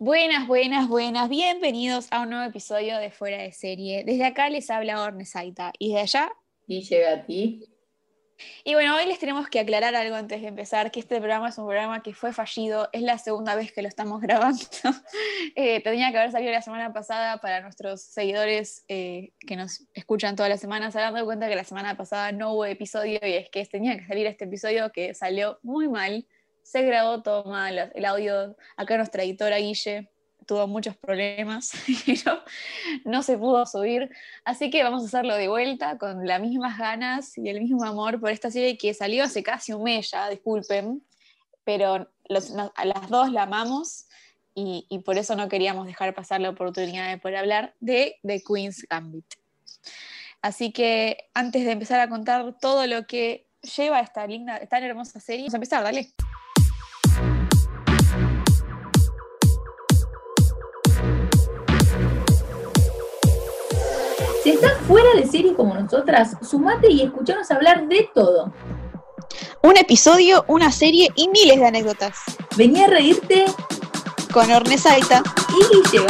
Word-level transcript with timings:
Buenas, 0.00 0.46
buenas, 0.46 0.86
buenas. 0.86 1.28
Bienvenidos 1.28 2.06
a 2.12 2.20
un 2.20 2.30
nuevo 2.30 2.44
episodio 2.44 2.98
de 2.98 3.10
Fuera 3.10 3.42
de 3.42 3.50
Serie. 3.50 4.04
Desde 4.04 4.26
acá 4.26 4.48
les 4.48 4.70
habla 4.70 5.02
Ornesaita 5.02 5.72
y 5.76 5.92
de 5.92 5.98
allá. 5.98 6.30
Y 6.68 6.82
llega 6.82 7.14
a 7.14 7.26
ti. 7.26 7.64
Y 8.62 8.74
bueno, 8.74 8.94
hoy 8.94 9.06
les 9.06 9.18
tenemos 9.18 9.48
que 9.48 9.58
aclarar 9.58 9.96
algo 9.96 10.14
antes 10.14 10.40
de 10.40 10.46
empezar, 10.46 10.92
que 10.92 11.00
este 11.00 11.18
programa 11.18 11.48
es 11.48 11.58
un 11.58 11.66
programa 11.66 12.00
que 12.00 12.14
fue 12.14 12.32
fallido, 12.32 12.88
es 12.92 13.02
la 13.02 13.18
segunda 13.18 13.56
vez 13.56 13.72
que 13.72 13.82
lo 13.82 13.88
estamos 13.88 14.20
grabando. 14.22 14.62
eh, 15.56 15.82
tenía 15.82 16.12
que 16.12 16.18
haber 16.18 16.30
salido 16.30 16.52
la 16.52 16.62
semana 16.62 16.92
pasada 16.92 17.38
para 17.38 17.60
nuestros 17.60 18.00
seguidores 18.00 18.84
eh, 18.86 19.32
que 19.40 19.56
nos 19.56 19.82
escuchan 19.94 20.36
todas 20.36 20.48
las 20.48 20.60
semanas, 20.60 20.92
se 20.92 21.00
han 21.00 21.12
dado 21.12 21.26
cuenta 21.26 21.48
que 21.48 21.56
la 21.56 21.64
semana 21.64 21.96
pasada 21.96 22.30
no 22.30 22.52
hubo 22.52 22.66
episodio 22.66 23.18
y 23.20 23.32
es 23.32 23.50
que 23.50 23.66
tenía 23.66 23.98
que 23.98 24.06
salir 24.06 24.28
este 24.28 24.44
episodio 24.44 24.92
que 24.92 25.12
salió 25.12 25.58
muy 25.64 25.88
mal 25.88 26.24
se 26.68 26.82
grabó 26.82 27.22
todo 27.22 27.44
mal, 27.44 27.90
el 27.94 28.04
audio, 28.04 28.54
acá 28.76 28.98
nuestra 28.98 29.22
editora 29.22 29.56
Guille 29.56 30.10
tuvo 30.44 30.66
muchos 30.66 30.94
problemas 30.98 31.72
y 32.06 32.20
no, 33.06 33.22
se 33.22 33.38
pudo 33.38 33.64
subir, 33.64 34.10
así 34.44 34.68
que 34.68 34.82
vamos 34.82 35.02
a 35.02 35.06
hacerlo 35.06 35.34
de 35.34 35.48
vuelta 35.48 35.96
con 35.96 36.26
las 36.26 36.42
mismas 36.42 36.76
ganas 36.76 37.38
y 37.38 37.48
el 37.48 37.62
mismo 37.62 37.84
amor 37.84 38.20
por 38.20 38.30
esta 38.30 38.50
serie 38.50 38.76
que 38.76 38.92
salió 38.92 39.24
hace 39.24 39.42
casi 39.42 39.72
un 39.72 39.82
mes 39.84 40.10
ya, 40.10 40.28
disculpen, 40.28 41.02
pero 41.64 42.10
a 42.74 42.84
las 42.84 43.08
dos 43.08 43.32
la 43.32 43.44
amamos 43.44 44.04
y, 44.54 44.86
por 45.06 45.16
eso 45.16 45.36
no 45.36 45.48
queríamos 45.48 45.86
dejar 45.86 46.14
pasar 46.14 46.42
la 46.42 46.50
oportunidad 46.50 47.08
de 47.08 47.16
poder 47.16 47.36
hablar 47.36 47.74
de 47.80 48.16
The 48.26 48.42
Queen's 48.42 48.84
Gambit. 48.90 49.24
Así 50.42 50.72
que 50.72 51.30
antes 51.32 51.64
de 51.64 51.72
empezar 51.72 52.00
a 52.00 52.10
contar 52.10 52.58
todo 52.60 52.86
lo 52.86 53.06
que 53.06 53.46
lleva 53.76 54.00
esta 54.00 54.26
linda, 54.26 54.66
tan 54.66 54.82
hermosa 54.82 55.18
serie, 55.18 55.44
vamos 55.44 55.54
a 55.54 55.56
empezar, 55.56 55.82
dale. 55.82 56.12
Si 64.48 64.54
estás 64.54 64.78
fuera 64.86 65.10
de 65.14 65.26
serie 65.26 65.54
como 65.54 65.74
nosotras, 65.74 66.34
sumate 66.40 66.90
y 66.90 67.02
escuchanos 67.02 67.50
hablar 67.50 67.86
de 67.86 68.08
todo. 68.14 68.50
Un 69.62 69.76
episodio, 69.76 70.46
una 70.48 70.72
serie 70.72 71.10
y 71.16 71.28
miles 71.28 71.60
de 71.60 71.66
anécdotas. 71.66 72.16
Vení 72.56 72.82
a 72.82 72.86
reírte 72.86 73.44
con 74.32 74.50
Ornesaita 74.50 75.22
y 75.50 75.74
Guille 75.74 76.06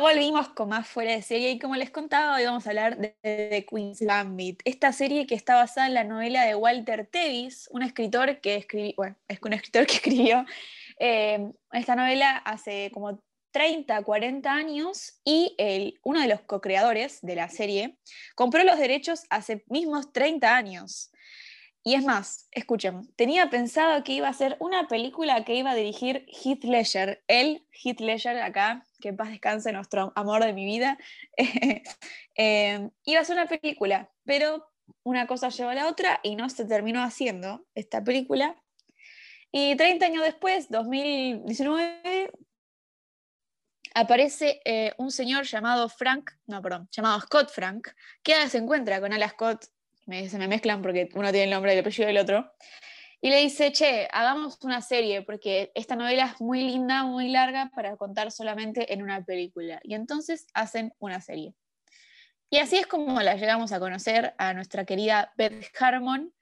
Volvimos 0.00 0.48
con 0.48 0.68
más 0.68 0.88
fuera 0.88 1.12
de 1.12 1.22
serie 1.22 1.50
y 1.50 1.58
como 1.58 1.76
les 1.76 1.90
contaba, 1.90 2.36
hoy 2.36 2.44
vamos 2.44 2.66
a 2.66 2.70
hablar 2.70 2.98
de, 2.98 3.14
The 3.22 3.64
Queen's 3.64 4.00
Gambit, 4.00 4.60
esta 4.64 4.92
serie 4.92 5.26
que 5.26 5.34
está 5.34 5.54
basada 5.54 5.86
en 5.86 5.94
la 5.94 6.04
novela 6.04 6.44
de 6.44 6.54
Walter 6.54 7.06
Tevis, 7.06 7.68
un 7.70 7.82
escritor 7.82 8.40
que 8.40 8.56
escribió, 8.56 8.92
bueno, 8.96 9.16
es 9.28 9.38
un 9.40 9.52
escritor 9.52 9.86
que 9.86 9.94
escribió 9.94 10.44
eh, 10.98 11.50
esta 11.72 11.94
novela 11.94 12.36
hace 12.38 12.90
como 12.92 13.22
30, 13.52 14.02
40 14.02 14.52
años 14.52 15.20
y 15.24 15.54
el, 15.58 16.00
uno 16.02 16.20
de 16.20 16.28
los 16.28 16.40
co-creadores 16.40 17.20
de 17.22 17.36
la 17.36 17.48
serie 17.48 17.96
compró 18.34 18.64
los 18.64 18.78
derechos 18.78 19.22
hace 19.30 19.64
mismos 19.68 20.12
30 20.12 20.56
años. 20.56 21.12
Y 21.86 21.94
es 21.94 22.04
más, 22.04 22.48
escuchen, 22.50 23.12
tenía 23.14 23.50
pensado 23.50 24.02
que 24.04 24.12
iba 24.12 24.26
a 24.26 24.32
ser 24.32 24.56
una 24.58 24.88
película 24.88 25.44
que 25.44 25.54
iba 25.54 25.70
a 25.70 25.74
dirigir 25.74 26.26
Heath 26.28 26.64
Ledger, 26.64 27.22
el 27.28 27.66
Heath 27.72 28.00
Ledger 28.00 28.38
acá, 28.40 28.86
que 29.04 29.10
en 29.10 29.18
paz 29.18 29.28
descanse 29.28 29.70
nuestro 29.70 30.14
amor 30.16 30.42
de 30.42 30.54
mi 30.54 30.64
vida, 30.64 30.96
eh, 32.36 32.88
iba 33.04 33.20
a 33.20 33.24
ser 33.24 33.36
una 33.36 33.46
película, 33.46 34.10
pero 34.24 34.66
una 35.02 35.26
cosa 35.26 35.50
lleva 35.50 35.72
a 35.72 35.74
la 35.74 35.88
otra 35.88 36.20
y 36.22 36.36
no 36.36 36.48
se 36.48 36.64
terminó 36.64 37.02
haciendo 37.02 37.66
esta 37.74 38.02
película. 38.02 38.56
Y 39.52 39.76
30 39.76 40.06
años 40.06 40.24
después, 40.24 40.70
2019, 40.70 42.32
aparece 43.94 44.62
eh, 44.64 44.94
un 44.96 45.10
señor 45.10 45.44
llamado 45.44 45.90
Frank, 45.90 46.30
no, 46.46 46.62
perdón, 46.62 46.88
llamado 46.90 47.20
Scott 47.20 47.50
Frank, 47.50 47.88
que 48.22 48.48
se 48.48 48.56
encuentra 48.56 49.02
con 49.02 49.12
Ala 49.12 49.28
Scott 49.28 49.66
se 50.06 50.38
me 50.38 50.48
mezclan 50.48 50.82
porque 50.82 51.08
uno 51.14 51.30
tiene 51.30 51.44
el 51.44 51.50
nombre 51.50 51.72
y 51.72 51.74
el 51.74 51.80
apellido 51.80 52.06
del 52.06 52.18
otro. 52.18 52.52
Y 53.24 53.30
le 53.30 53.40
dice, 53.40 53.72
che, 53.72 54.06
hagamos 54.12 54.58
una 54.64 54.82
serie, 54.82 55.22
porque 55.22 55.72
esta 55.74 55.96
novela 55.96 56.26
es 56.26 56.42
muy 56.42 56.60
linda, 56.60 57.04
muy 57.04 57.30
larga, 57.30 57.70
para 57.74 57.96
contar 57.96 58.30
solamente 58.30 58.92
en 58.92 59.02
una 59.02 59.24
película. 59.24 59.80
Y 59.82 59.94
entonces 59.94 60.46
hacen 60.52 60.92
una 60.98 61.22
serie. 61.22 61.54
Y 62.50 62.58
así 62.58 62.76
es 62.76 62.86
como 62.86 63.22
la 63.22 63.34
llegamos 63.36 63.72
a 63.72 63.80
conocer 63.80 64.34
a 64.36 64.52
nuestra 64.52 64.84
querida 64.84 65.32
Beth 65.38 65.64
Harmon, 65.80 66.34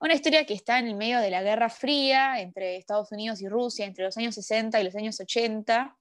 una 0.00 0.14
historia 0.14 0.46
que 0.46 0.54
está 0.54 0.78
en 0.78 0.86
el 0.86 0.94
medio 0.94 1.20
de 1.20 1.28
la 1.28 1.42
Guerra 1.42 1.68
Fría 1.68 2.40
entre 2.40 2.78
Estados 2.78 3.12
Unidos 3.12 3.42
y 3.42 3.46
Rusia, 3.46 3.84
entre 3.84 4.04
los 4.04 4.16
años 4.16 4.34
60 4.34 4.80
y 4.80 4.84
los 4.84 4.96
años 4.96 5.20
80, 5.20 5.94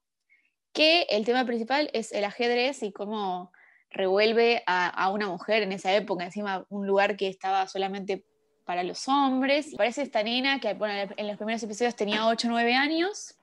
que 0.72 1.02
el 1.10 1.26
tema 1.26 1.44
principal 1.44 1.90
es 1.92 2.14
el 2.14 2.24
ajedrez 2.24 2.82
y 2.84 2.94
cómo 2.94 3.52
revuelve 3.90 4.64
a, 4.68 5.12
una 5.12 5.28
mujer 5.28 5.64
en 5.64 5.74
esa 5.74 5.94
época, 5.94 6.24
encima 6.24 6.66
un 6.70 6.88
lugar 6.88 7.18
que 7.18 7.28
estaba 7.28 7.68
solamente 7.68 8.24
para 8.70 8.84
los 8.84 9.08
hombres. 9.08 9.74
Parece 9.76 10.04
esta 10.04 10.22
nena 10.22 10.60
que 10.60 10.70
en 10.70 11.28
los 11.28 11.38
primeros 11.38 11.64
episodios 11.64 11.96
tenía 11.96 12.28
8 12.28 12.48
o 12.48 12.52
9 12.52 12.76
años. 12.76 13.36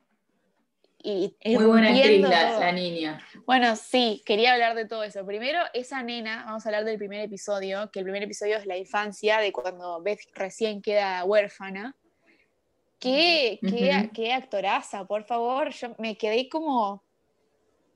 Y 1.02 1.34
Muy 1.44 1.64
buena 1.64 1.88
actriz 1.88 2.20
la, 2.20 2.70
niña. 2.70 3.20
Bueno, 3.44 3.74
sí, 3.74 4.22
quería 4.24 4.52
hablar 4.52 4.76
de 4.76 4.86
todo 4.86 5.02
eso. 5.02 5.26
Primero, 5.26 5.58
esa 5.74 6.00
nena, 6.04 6.44
vamos 6.46 6.64
a 6.64 6.68
hablar 6.68 6.84
del 6.84 6.96
primer 6.96 7.22
episodio, 7.22 7.90
que 7.90 7.98
el 7.98 8.04
primer 8.04 8.22
episodio 8.22 8.56
es 8.56 8.66
la 8.66 8.76
infancia 8.76 9.38
de 9.38 9.50
cuando 9.50 10.00
Beth 10.00 10.20
recién 10.32 10.80
queda 10.80 11.24
huérfana. 11.24 11.96
Qué, 13.00 13.58
qué, 13.62 14.08
qué 14.14 14.32
actoraza, 14.32 15.06
por 15.06 15.24
favor. 15.24 15.70
Yo 15.70 15.96
me 15.98 16.16
quedé 16.16 16.48
como 16.48 17.02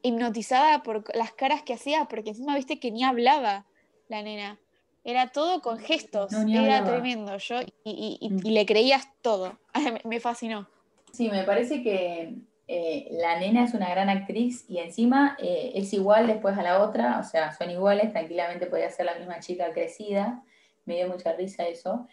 hipnotizada 0.02 0.82
por 0.82 1.04
las 1.16 1.30
caras 1.30 1.62
que 1.62 1.74
hacía, 1.74 2.06
porque 2.06 2.30
encima 2.30 2.56
viste 2.56 2.80
que 2.80 2.90
ni 2.90 3.04
hablaba 3.04 3.66
la 4.08 4.20
nena. 4.20 4.58
Era 5.04 5.28
todo 5.28 5.62
con 5.62 5.78
gestos, 5.78 6.32
era 6.32 6.84
tremendo. 6.84 7.36
Yo 7.38 7.56
y, 7.84 8.28
mm. 8.30 8.46
le 8.48 8.66
creías 8.66 9.08
todo. 9.22 9.58
me 10.04 10.20
fascinó. 10.20 10.68
Sí, 11.12 11.28
me 11.28 11.44
parece 11.44 11.82
que 11.82 12.34
eh, 12.72 13.08
la 13.10 13.40
nena 13.40 13.64
es 13.64 13.74
una 13.74 13.90
gran 13.90 14.08
actriz 14.08 14.64
y 14.68 14.78
encima 14.78 15.36
eh, 15.40 15.72
es 15.74 15.92
igual 15.92 16.28
después 16.28 16.56
a 16.56 16.62
la 16.62 16.82
otra, 16.84 17.18
o 17.18 17.24
sea, 17.24 17.52
son 17.52 17.68
iguales, 17.68 18.12
tranquilamente 18.12 18.66
podía 18.66 18.88
ser 18.90 19.06
la 19.06 19.16
misma 19.16 19.40
chica 19.40 19.72
crecida. 19.72 20.44
Me 20.84 20.94
dio 20.94 21.08
mucha 21.08 21.32
risa 21.32 21.66
eso. 21.66 22.06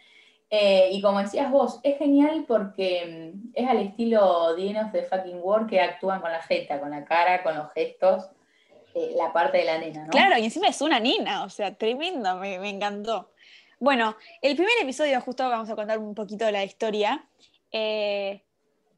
Eh, 0.50 0.88
y 0.90 1.00
como 1.00 1.20
decías 1.20 1.50
vos, 1.52 1.78
es 1.84 1.98
genial 1.98 2.44
porque 2.48 3.32
mm, 3.34 3.50
es 3.54 3.68
al 3.68 3.78
estilo 3.78 4.56
The 4.56 4.80
of 4.80 4.92
the 4.92 5.02
Fucking 5.04 5.40
War 5.42 5.68
que 5.68 5.80
actúan 5.80 6.20
con 6.20 6.32
la 6.32 6.42
jeta, 6.42 6.80
con 6.80 6.90
la 6.90 7.04
cara, 7.04 7.44
con 7.44 7.54
los 7.54 7.70
gestos, 7.72 8.28
eh, 8.94 9.12
la 9.16 9.32
parte 9.32 9.58
de 9.58 9.64
la 9.64 9.78
nena, 9.78 10.04
¿no? 10.04 10.10
Claro, 10.10 10.38
y 10.38 10.44
encima 10.44 10.68
es 10.68 10.80
una 10.80 11.00
nena, 11.00 11.44
o 11.44 11.50
sea, 11.50 11.74
tremendo, 11.74 12.36
me, 12.36 12.54
encantó. 12.68 13.32
Bueno, 13.80 14.16
el 14.42 14.56
primer 14.56 14.74
episodio, 14.82 15.20
justo 15.20 15.48
vamos 15.48 15.70
a 15.70 15.76
contar 15.76 15.98
un 15.98 16.14
poquito 16.14 16.50
la 16.50 16.64
historia, 16.64 17.24
eh, 17.70 18.44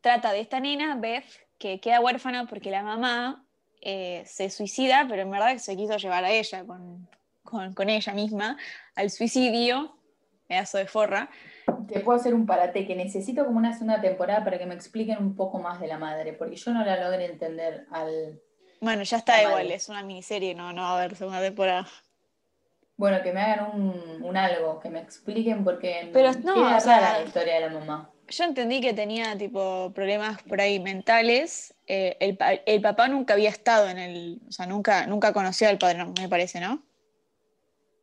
trata 0.01 0.33
de 0.33 0.41
esta 0.41 0.61
nena, 0.61 0.97
Beth, 0.97 1.25
que 1.59 1.81
queda 1.81 2.01
huérfana 2.01 2.47
porque 2.47 2.71
la 2.71 2.83
mamá 2.83 3.45
se 3.83 4.51
suicida, 4.51 5.07
pero 5.09 5.23
en 5.23 5.31
verdad 5.31 5.57
se 5.57 5.75
quiso 5.75 5.97
llevar 5.97 6.25
a 6.25 6.31
ella 6.31 6.67
con, 6.67 7.09
con 7.43 7.89
ella 7.89 8.13
misma 8.13 8.59
al 8.95 9.11
suicidio 9.11 9.97
pedazo 10.51 10.79
de 10.79 10.87
forra. 10.87 11.31
Te 11.87 12.01
puedo 12.01 12.19
hacer 12.19 12.35
un 12.35 12.45
parate, 12.45 12.85
que 12.85 12.97
necesito 12.97 13.47
como 13.47 13.59
una 13.59 13.73
segunda 13.73 14.01
temporada 14.01 14.45
para 14.45 14.59
que 14.59 14.67
me 14.67 14.75
expliquen 14.75 15.19
un 15.19 15.37
poco 15.37 15.61
más 15.61 15.81
de 15.81 15.87
la 15.87 15.97
madre, 15.97 16.33
porque 16.33 16.57
yo 16.57 16.73
no 16.73 16.85
la 16.85 17.03
logré 17.03 17.27
entender 17.27 17.87
al... 17.93 18.41
Bueno, 18.81 19.03
ya 19.03 19.19
está 19.19 19.43
igual, 19.43 19.71
es 19.71 19.89
una 19.89 20.03
miniserie, 20.03 20.55
no, 20.55 20.73
no 20.73 20.83
va 20.83 20.91
a 20.93 20.99
haber 20.99 21.15
segunda 21.15 21.41
temporada. 21.41 21.87
Bueno, 22.97 23.23
que 23.23 23.33
me 23.33 23.41
hagan 23.41 23.71
un, 24.23 24.37
algo, 24.37 24.81
que 24.81 24.91
me 24.91 25.01
expliquen 25.01 25.65
porque 25.65 26.11
Pero 26.13 26.33
no, 26.45 26.55
o 26.55 26.61
la 26.61 27.23
historia 27.25 27.55
de 27.55 27.61
la 27.61 27.69
mamá. 27.71 28.11
Yo 28.29 28.45
entendí 28.45 28.81
que 28.81 28.93
tenía 28.93 29.37
tipo 29.37 29.91
problemas 29.95 30.43
por 30.43 30.61
ahí 30.61 30.81
mentales. 30.81 31.75
Eh, 31.87 32.17
el, 32.21 32.39
el, 32.67 32.81
papá 32.81 33.09
nunca 33.09 33.35
había 33.35 33.49
estado 33.49 33.89
en 33.89 33.99
el, 33.99 34.41
o 34.49 34.53
sea, 34.53 34.67
nunca, 34.67 35.07
nunca 35.07 35.33
conoció 35.33 35.69
al 35.69 35.79
padre, 35.79 36.05
me 36.05 36.29
parece, 36.29 36.61
¿no? 36.61 36.83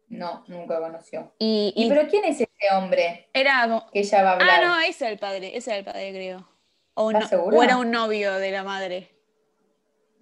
No, 0.09 0.44
nunca 0.47 0.80
conoció. 0.80 1.33
Y, 1.38 1.88
pero 1.89 2.07
quién 2.07 2.25
es 2.25 2.41
ese 2.41 2.75
hombre? 2.75 3.30
Era 3.33 3.88
que 3.91 4.00
ella 4.00 4.23
va 4.23 4.30
a 4.31 4.33
hablar. 4.33 4.50
Ah, 4.63 4.65
no, 4.65 4.80
ese 4.80 5.06
era 5.06 5.13
el 5.13 5.19
padre, 5.19 5.56
ese 5.56 5.71
era 5.71 5.80
el 5.80 5.85
padre, 5.85 6.12
creo. 6.12 6.50
O, 6.94 7.12
no, 7.12 7.19
o 7.19 7.63
era 7.63 7.77
un 7.77 7.91
novio 7.91 8.33
de 8.33 8.51
la 8.51 8.63
madre. 8.63 9.17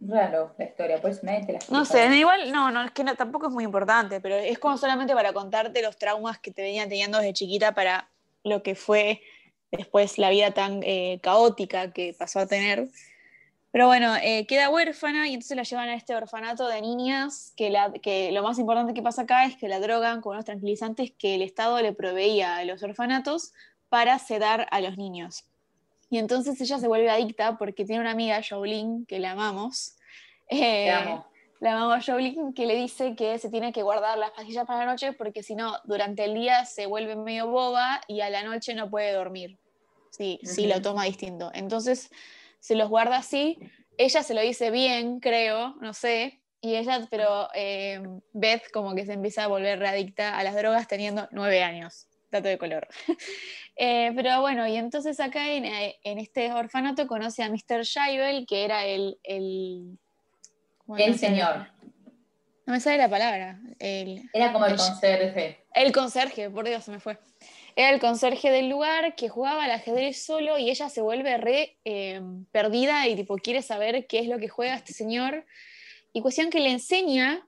Raro 0.01 0.53
la 0.57 0.65
historia, 0.65 1.01
pues 1.01 1.23
nadie 1.23 1.45
te 1.45 1.53
la 1.53 1.59
No 1.69 1.85
sé, 1.85 2.15
igual, 2.15 2.51
no, 2.51 2.69
no, 2.71 2.83
es 2.83 2.91
que 2.91 3.03
tampoco 3.15 3.47
es 3.47 3.53
muy 3.53 3.63
importante, 3.63 4.19
pero 4.21 4.35
es 4.35 4.59
como 4.59 4.77
solamente 4.77 5.13
para 5.13 5.33
contarte 5.33 5.81
los 5.81 5.97
traumas 5.97 6.37
que 6.39 6.51
te 6.51 6.61
venían 6.61 6.89
teniendo 6.89 7.17
desde 7.17 7.33
chiquita 7.33 7.73
para 7.73 8.09
lo 8.43 8.61
que 8.61 8.75
fue 8.75 9.21
después 9.71 10.17
la 10.17 10.29
vida 10.29 10.51
tan 10.51 10.81
eh, 10.83 11.19
caótica 11.21 11.91
que 11.91 12.15
pasó 12.17 12.39
a 12.39 12.45
tener. 12.45 12.89
Pero 13.71 13.87
bueno, 13.87 14.15
eh, 14.21 14.45
queda 14.47 14.69
huérfana 14.69 15.27
y 15.27 15.33
entonces 15.33 15.57
la 15.57 15.63
llevan 15.63 15.89
a 15.89 15.95
este 15.95 16.15
orfanato 16.15 16.67
de 16.67 16.81
niñas, 16.81 17.53
que, 17.57 17.69
la, 17.69 17.91
que 17.91 18.31
lo 18.31 18.41
más 18.41 18.57
importante 18.57 18.93
que 18.93 19.01
pasa 19.01 19.23
acá 19.23 19.45
es 19.45 19.57
que 19.57 19.67
la 19.67 19.81
drogan 19.81 20.21
con 20.21 20.33
unos 20.33 20.45
tranquilizantes 20.45 21.11
que 21.11 21.35
el 21.35 21.41
Estado 21.41 21.81
le 21.81 21.91
proveía 21.91 22.57
a 22.57 22.63
los 22.63 22.83
orfanatos 22.83 23.53
para 23.89 24.17
sedar 24.19 24.67
a 24.71 24.79
los 24.79 24.97
niños. 24.97 25.43
Y 26.15 26.17
entonces 26.17 26.61
ella 26.61 26.79
se 26.79 26.87
vuelve 26.87 27.09
adicta 27.09 27.57
porque 27.57 27.83
tiene 27.83 27.99
una 27.99 28.11
amiga, 28.11 28.41
Jolene, 28.41 29.03
que 29.05 29.19
la 29.19 29.31
amamos. 29.31 29.97
Te 30.47 30.89
amo. 30.89 31.27
La 31.59 31.73
amamos 31.73 32.05
Jolene, 32.05 32.53
que 32.53 32.65
le 32.65 32.73
dice 32.77 33.17
que 33.17 33.37
se 33.37 33.49
tiene 33.49 33.73
que 33.73 33.83
guardar 33.83 34.17
las 34.17 34.31
pastillas 34.31 34.65
para 34.65 34.85
la 34.85 34.93
noche 34.93 35.11
porque 35.11 35.43
si 35.43 35.55
no, 35.55 35.73
durante 35.83 36.23
el 36.23 36.33
día 36.33 36.63
se 36.63 36.85
vuelve 36.85 37.17
medio 37.17 37.47
boba 37.47 37.99
y 38.07 38.21
a 38.21 38.29
la 38.29 38.43
noche 38.43 38.73
no 38.75 38.89
puede 38.89 39.11
dormir. 39.11 39.59
Sí, 40.09 40.39
sí, 40.43 40.67
lo 40.67 40.81
toma 40.81 41.03
distinto. 41.03 41.51
Entonces 41.53 42.09
se 42.61 42.75
los 42.75 42.87
guarda 42.87 43.17
así. 43.17 43.59
Ella 43.97 44.23
se 44.23 44.33
lo 44.33 44.39
dice 44.39 44.71
bien, 44.71 45.19
creo, 45.19 45.75
no 45.81 45.93
sé. 45.93 46.39
Y 46.61 46.75
ella, 46.75 47.05
pero 47.11 47.49
eh, 47.53 48.01
Beth 48.31 48.71
como 48.71 48.95
que 48.95 49.05
se 49.05 49.11
empieza 49.11 49.43
a 49.43 49.47
volver 49.47 49.79
readicta 49.79 50.37
a 50.37 50.43
las 50.45 50.55
drogas 50.55 50.87
teniendo 50.87 51.27
nueve 51.31 51.61
años. 51.61 52.07
Dato 52.35 52.49
de 52.49 52.57
color. 52.57 52.87
Eh, 53.77 54.13
pero 54.15 54.39
bueno, 54.39 54.65
y 54.65 54.77
entonces 54.77 55.19
acá 55.19 55.51
en, 55.51 55.65
eh, 55.65 55.99
en, 56.05 56.17
este 56.17 56.49
orfanato 56.53 57.07
conoce 57.07 57.43
a 57.43 57.49
Mr. 57.49 57.83
Shaibel, 57.83 58.45
que 58.47 58.63
era 58.63 58.85
el... 58.85 59.19
El, 59.21 59.99
el 60.97 61.19
señor. 61.19 61.67
No 62.65 62.71
me 62.71 62.79
sale 62.79 62.97
la 62.97 63.09
palabra. 63.09 63.59
El, 63.77 64.29
era 64.31 64.53
como 64.53 64.65
el, 64.65 64.71
el 64.71 64.77
conserje. 64.77 65.65
El 65.73 65.91
conserje, 65.91 66.49
por 66.49 66.65
Dios, 66.65 66.85
se 66.85 66.91
me 66.91 67.01
fue. 67.01 67.19
Era 67.75 67.89
el 67.89 67.99
conserje 67.99 68.49
del 68.49 68.69
lugar 68.69 69.15
que 69.15 69.27
jugaba 69.27 69.65
al 69.65 69.71
ajedrez 69.71 70.23
solo 70.23 70.57
y 70.57 70.69
ella 70.69 70.87
se 70.87 71.01
vuelve 71.01 71.35
re 71.35 71.77
eh, 71.83 72.21
perdida 72.53 73.09
y 73.09 73.17
tipo 73.17 73.35
quiere 73.35 73.61
saber 73.61 74.07
qué 74.07 74.19
es 74.19 74.29
lo 74.29 74.39
que 74.39 74.47
juega 74.47 74.75
este 74.75 74.93
señor. 74.93 75.45
Y 76.13 76.21
cuestión 76.21 76.49
que 76.49 76.61
le 76.61 76.71
enseña 76.71 77.45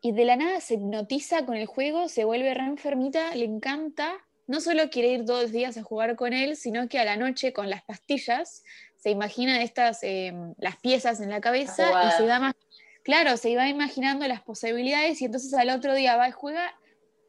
y 0.00 0.12
de 0.12 0.24
la 0.24 0.36
nada 0.36 0.60
se 0.60 0.74
hipnotiza 0.74 1.44
con 1.44 1.56
el 1.56 1.66
juego, 1.66 2.08
se 2.08 2.24
vuelve 2.24 2.54
re 2.54 2.64
enfermita, 2.64 3.34
le 3.34 3.44
encanta. 3.44 4.12
No 4.46 4.60
solo 4.60 4.90
quiere 4.90 5.08
ir 5.08 5.24
dos 5.24 5.52
días 5.52 5.76
a 5.76 5.82
jugar 5.82 6.16
con 6.16 6.32
él, 6.32 6.56
sino 6.56 6.88
que 6.88 6.98
a 6.98 7.04
la 7.04 7.16
noche 7.16 7.52
con 7.52 7.70
las 7.70 7.82
pastillas 7.82 8.64
se 8.96 9.10
imagina 9.10 9.62
estas, 9.62 10.02
eh, 10.02 10.32
las 10.58 10.76
piezas 10.76 11.20
en 11.20 11.30
la 11.30 11.40
cabeza 11.40 12.06
y 12.06 12.10
se 12.16 12.26
da 12.26 12.40
más, 12.40 12.54
claro, 13.02 13.36
se 13.36 13.50
iba 13.50 13.68
imaginando 13.68 14.26
las 14.26 14.42
posibilidades 14.42 15.20
y 15.22 15.26
entonces 15.26 15.54
al 15.54 15.70
otro 15.70 15.94
día 15.94 16.16
va 16.16 16.28
y 16.28 16.32
juega 16.32 16.74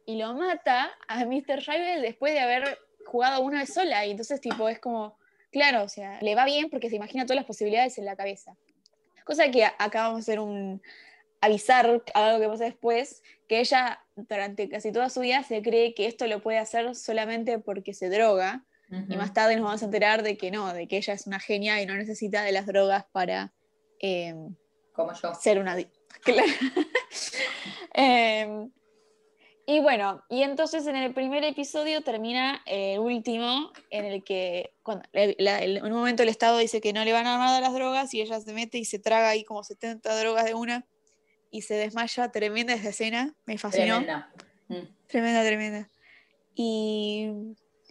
y 0.04 0.16
lo 0.16 0.34
mata 0.34 0.90
a 1.06 1.24
Mr. 1.24 1.64
Rival 1.66 2.02
después 2.02 2.34
de 2.34 2.40
haber 2.40 2.78
jugado 3.06 3.42
una 3.42 3.60
vez 3.60 3.72
sola. 3.72 4.04
Y 4.06 4.10
entonces, 4.10 4.40
tipo, 4.40 4.68
es 4.68 4.78
como, 4.80 5.16
claro, 5.50 5.84
o 5.84 5.88
sea, 5.88 6.18
le 6.22 6.34
va 6.34 6.44
bien 6.44 6.70
porque 6.70 6.90
se 6.90 6.96
imagina 6.96 7.24
todas 7.24 7.36
las 7.36 7.46
posibilidades 7.46 7.98
en 7.98 8.04
la 8.04 8.16
cabeza. 8.16 8.56
Cosa 9.24 9.50
que 9.50 9.64
acá 9.64 10.02
vamos 10.02 10.16
a 10.16 10.20
hacer 10.20 10.40
un 10.40 10.82
avisar 11.42 12.02
algo 12.14 12.40
que 12.40 12.48
pasa 12.48 12.64
después, 12.64 13.22
que 13.48 13.60
ella 13.60 14.00
durante 14.16 14.68
casi 14.68 14.92
toda 14.92 15.10
su 15.10 15.20
vida 15.20 15.42
se 15.42 15.60
cree 15.60 15.92
que 15.92 16.06
esto 16.06 16.26
lo 16.26 16.40
puede 16.40 16.58
hacer 16.58 16.94
solamente 16.94 17.58
porque 17.58 17.92
se 17.92 18.08
droga. 18.08 18.64
Y 19.08 19.16
más 19.16 19.32
tarde 19.32 19.56
nos 19.56 19.64
vamos 19.64 19.80
a 19.80 19.86
enterar 19.86 20.22
de 20.22 20.36
que 20.36 20.50
no, 20.50 20.70
de 20.74 20.86
que 20.86 20.98
ella 20.98 21.14
es 21.14 21.26
una 21.26 21.40
genia 21.40 21.80
y 21.80 21.86
no 21.86 21.94
necesita 21.94 22.42
de 22.42 22.52
las 22.52 22.66
drogas 22.66 23.06
para 23.10 23.54
eh, 24.00 24.34
Como 24.92 25.12
yo. 25.14 25.34
ser 25.34 25.58
una... 25.58 25.76
Claro. 26.22 26.52
eh, 27.94 28.68
y 29.66 29.80
bueno, 29.80 30.22
y 30.28 30.42
entonces 30.42 30.86
en 30.86 30.96
el 30.96 31.14
primer 31.14 31.42
episodio 31.42 32.02
termina 32.02 32.62
el 32.66 32.98
último, 32.98 33.72
en 33.88 34.04
el 34.04 34.22
que 34.22 34.74
cuando, 34.82 35.08
en 35.14 35.82
un 35.82 35.92
momento 35.92 36.22
el 36.22 36.28
Estado 36.28 36.58
dice 36.58 36.82
que 36.82 36.92
no 36.92 37.02
le 37.02 37.12
van 37.14 37.26
a 37.26 37.38
dar 37.38 37.62
las 37.62 37.72
drogas 37.72 38.12
y 38.12 38.20
ella 38.20 38.38
se 38.40 38.52
mete 38.52 38.76
y 38.76 38.84
se 38.84 38.98
traga 38.98 39.30
ahí 39.30 39.42
como 39.42 39.64
70 39.64 40.20
drogas 40.20 40.44
de 40.44 40.54
una 40.54 40.86
y 41.52 41.62
se 41.62 41.74
desmaya. 41.74 42.32
Tremenda 42.32 42.72
esa 42.72 42.88
escena, 42.88 43.34
me 43.46 43.58
fascinó. 43.58 43.98
Tremenda, 43.98 44.32
mm. 44.68 45.06
tremenda. 45.06 45.44
tremenda. 45.44 45.90
Y, 46.56 47.30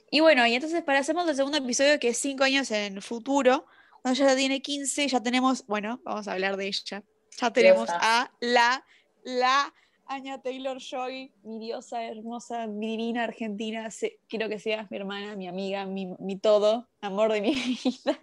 y 0.10 0.20
bueno, 0.20 0.46
y 0.46 0.56
entonces 0.56 0.84
para 0.84 1.00
hacernos 1.00 1.30
el 1.30 1.36
segundo 1.38 1.58
episodio, 1.58 1.98
que 2.00 2.10
es 2.10 2.18
5 2.18 2.44
años 2.44 2.70
en 2.72 3.02
futuro, 3.02 3.66
cuando 4.02 4.22
ella 4.24 4.36
tiene 4.36 4.62
15, 4.62 5.08
ya 5.08 5.24
tenemos, 5.24 5.66
bueno, 5.68 6.02
vamos 6.04 6.28
a 6.28 6.34
hablar 6.34 6.58
de 6.58 6.68
ella. 6.68 7.04
Ya 7.40 7.54
tenemos 7.54 7.90
a 7.90 8.32
la, 8.42 8.84
la 9.24 9.74
Aña 10.12 10.42
Taylor 10.42 10.78
Joy, 10.80 11.32
mi 11.44 11.60
diosa 11.60 12.04
hermosa, 12.04 12.68
mi 12.68 12.98
divina 12.98 13.24
argentina, 13.24 13.88
quiero 14.28 14.50
que 14.50 14.60
seas 14.60 14.92
mi 14.92 14.98
hermana, 14.98 15.38
mi 15.38 15.48
amiga, 15.48 15.86
mi, 15.86 16.38
todo, 16.38 16.90
amor 17.00 17.32
de 17.32 17.42
mi 17.42 17.54
vida. 17.84 18.20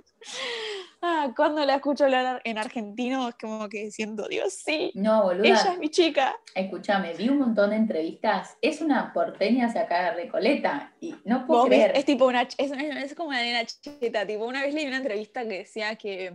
Ah, 1.00 1.32
cuando 1.36 1.64
la 1.64 1.76
escucho 1.76 2.04
hablar 2.04 2.40
en 2.44 2.58
argentino 2.58 3.28
es 3.28 3.34
como 3.36 3.68
que 3.68 3.90
siento, 3.90 4.28
Dios, 4.28 4.54
sí. 4.54 4.90
No, 4.94 5.22
boluda. 5.22 5.46
Ella 5.46 5.72
es 5.72 5.78
mi 5.78 5.88
chica. 5.90 6.36
Escúchame, 6.54 7.14
vi 7.14 7.28
un 7.28 7.38
montón 7.38 7.70
de 7.70 7.76
entrevistas. 7.76 8.56
Es 8.60 8.80
una 8.80 9.12
porteña 9.12 9.72
sacada 9.72 10.10
de 10.10 10.24
Recoleta 10.24 10.92
y 11.00 11.14
no 11.24 11.46
puedo 11.46 11.66
creer. 11.66 11.92
Es, 11.94 12.04
tipo 12.04 12.26
una, 12.26 12.42
es, 12.42 12.54
es, 12.58 13.14
como 13.14 13.30
una 13.30 13.42
nena 13.42 13.64
cheta. 13.64 14.26
Tipo, 14.26 14.46
una 14.46 14.62
vez 14.62 14.74
leí 14.74 14.86
una 14.86 14.98
entrevista 14.98 15.42
que 15.42 15.58
decía 15.58 15.96
que 15.96 16.34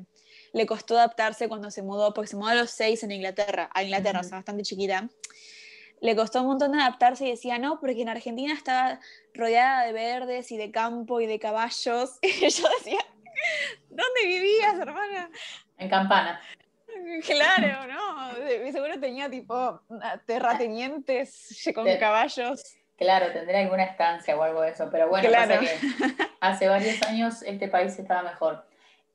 le 0.54 0.66
costó 0.66 0.96
adaptarse 0.96 1.50
cuando 1.50 1.72
se 1.72 1.82
mudó, 1.82 2.14
porque 2.14 2.30
se 2.30 2.36
mudó 2.38 2.50
a 2.50 2.56
los 2.56 2.70
seis 2.70 3.04
en 3.04 3.12
Inglaterra, 3.12 3.70
a 3.74 3.84
Inglaterra, 3.84 4.22
o 4.22 4.24
sea, 4.24 4.38
bastante 4.38 4.64
chiquita. 4.64 5.10
Le 6.00 6.16
costó 6.16 6.42
un 6.42 6.48
montón 6.48 6.74
de 6.74 6.80
adaptarse 6.80 7.26
y 7.26 7.32
decía, 7.32 7.58
no, 7.58 7.80
porque 7.80 8.02
en 8.02 8.10
Argentina 8.10 8.54
estaba 8.54 9.00
rodeada 9.34 9.86
de 9.86 9.94
verdes 9.94 10.52
y 10.52 10.58
de 10.58 10.70
campo 10.70 11.22
y 11.22 11.28
de 11.28 11.40
caballos. 11.40 12.20
Y 12.22 12.50
yo 12.50 12.68
decía, 12.78 13.00
¿dónde 13.96 14.26
vivías, 14.26 14.80
hermana? 14.80 15.30
En 15.78 15.90
Campana. 15.90 16.42
Claro, 17.26 17.88
¿no? 17.94 18.72
Seguro 18.72 19.00
tenía 19.00 19.30
tipo 19.30 19.82
terratenientes 20.26 21.72
con 21.74 21.86
caballos. 21.98 22.64
Claro, 22.98 23.32
tendría 23.34 23.62
alguna 23.62 23.84
estancia 23.84 24.38
o 24.38 24.44
algo 24.44 24.62
de 24.62 24.70
eso, 24.70 24.88
pero 24.92 25.10
bueno, 25.10 25.30
pasa 25.32 25.60
que 25.60 25.68
hace 26.40 26.68
varios 26.68 27.02
años 27.04 27.42
este 27.44 27.68
país 27.68 27.98
estaba 27.98 28.22
mejor. 28.22 28.66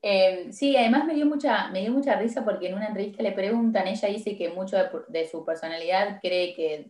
Em, 0.01 0.51
sí, 0.51 0.77
además 0.77 1.05
me 1.05 1.13
dio, 1.13 1.25
mucha, 1.25 1.69
me 1.69 1.81
dio 1.81 1.91
mucha 1.91 2.15
risa 2.15 2.43
porque 2.45 2.67
en 2.67 2.75
una 2.75 2.87
entrevista 2.87 3.23
le 3.23 3.31
preguntan, 3.31 3.87
ella 3.87 4.07
dice 4.07 4.37
que 4.37 4.49
mucho 4.49 4.77
de, 5.07 5.27
su 5.27 5.43
personalidad 5.45 6.19
cree 6.21 6.53
que, 6.55 6.87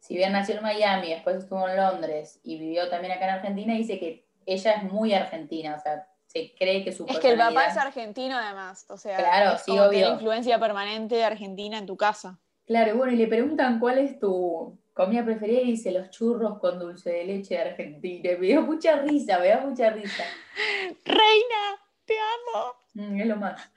si 0.00 0.16
bien 0.16 0.32
nació 0.32 0.56
en 0.56 0.62
Miami, 0.62 1.10
después 1.10 1.36
estuvo 1.36 1.66
en 1.68 1.76
Londres 1.76 2.40
y 2.42 2.58
vivió 2.58 2.88
también 2.88 3.12
acá 3.12 3.24
en 3.24 3.34
Argentina, 3.36 3.74
dice 3.74 3.98
que 3.98 4.26
ella 4.44 4.72
es 4.72 4.82
muy 4.84 5.14
argentina, 5.14 5.76
o 5.76 5.80
sea, 5.80 6.06
se 6.32 6.54
cree 6.54 6.82
que 6.82 6.92
su 6.92 7.04
Es 7.06 7.18
que 7.18 7.30
el 7.30 7.38
papá 7.38 7.66
es 7.66 7.76
argentino 7.76 8.36
además, 8.38 8.86
o 8.88 8.96
sea, 8.96 9.18
claro, 9.18 9.58
sí, 9.58 9.72
tiene 9.90 10.08
influencia 10.08 10.58
permanente 10.58 11.16
de 11.16 11.24
Argentina 11.24 11.76
en 11.76 11.84
tu 11.84 11.96
casa. 11.96 12.38
Claro, 12.66 12.94
y 12.94 12.96
bueno, 12.96 13.12
y 13.12 13.16
le 13.16 13.26
preguntan 13.26 13.78
cuál 13.78 13.98
es 13.98 14.18
tu 14.18 14.78
comida 14.94 15.24
preferida 15.24 15.60
y 15.60 15.72
dice 15.72 15.90
los 15.90 16.08
churros 16.10 16.58
con 16.58 16.78
dulce 16.78 17.10
de 17.10 17.24
leche 17.24 17.56
de 17.56 17.60
Argentina. 17.60 18.30
Me 18.38 18.46
dio 18.46 18.62
mucha 18.62 18.96
risa, 18.96 19.38
me 19.38 19.48
da 19.48 19.60
mucha 19.60 19.90
risa. 19.90 20.24
Reina, 21.04 21.80
te 22.06 22.14
amo. 22.14 22.74
Mm, 22.94 23.20
es 23.20 23.26
lo 23.26 23.36
más. 23.36 23.70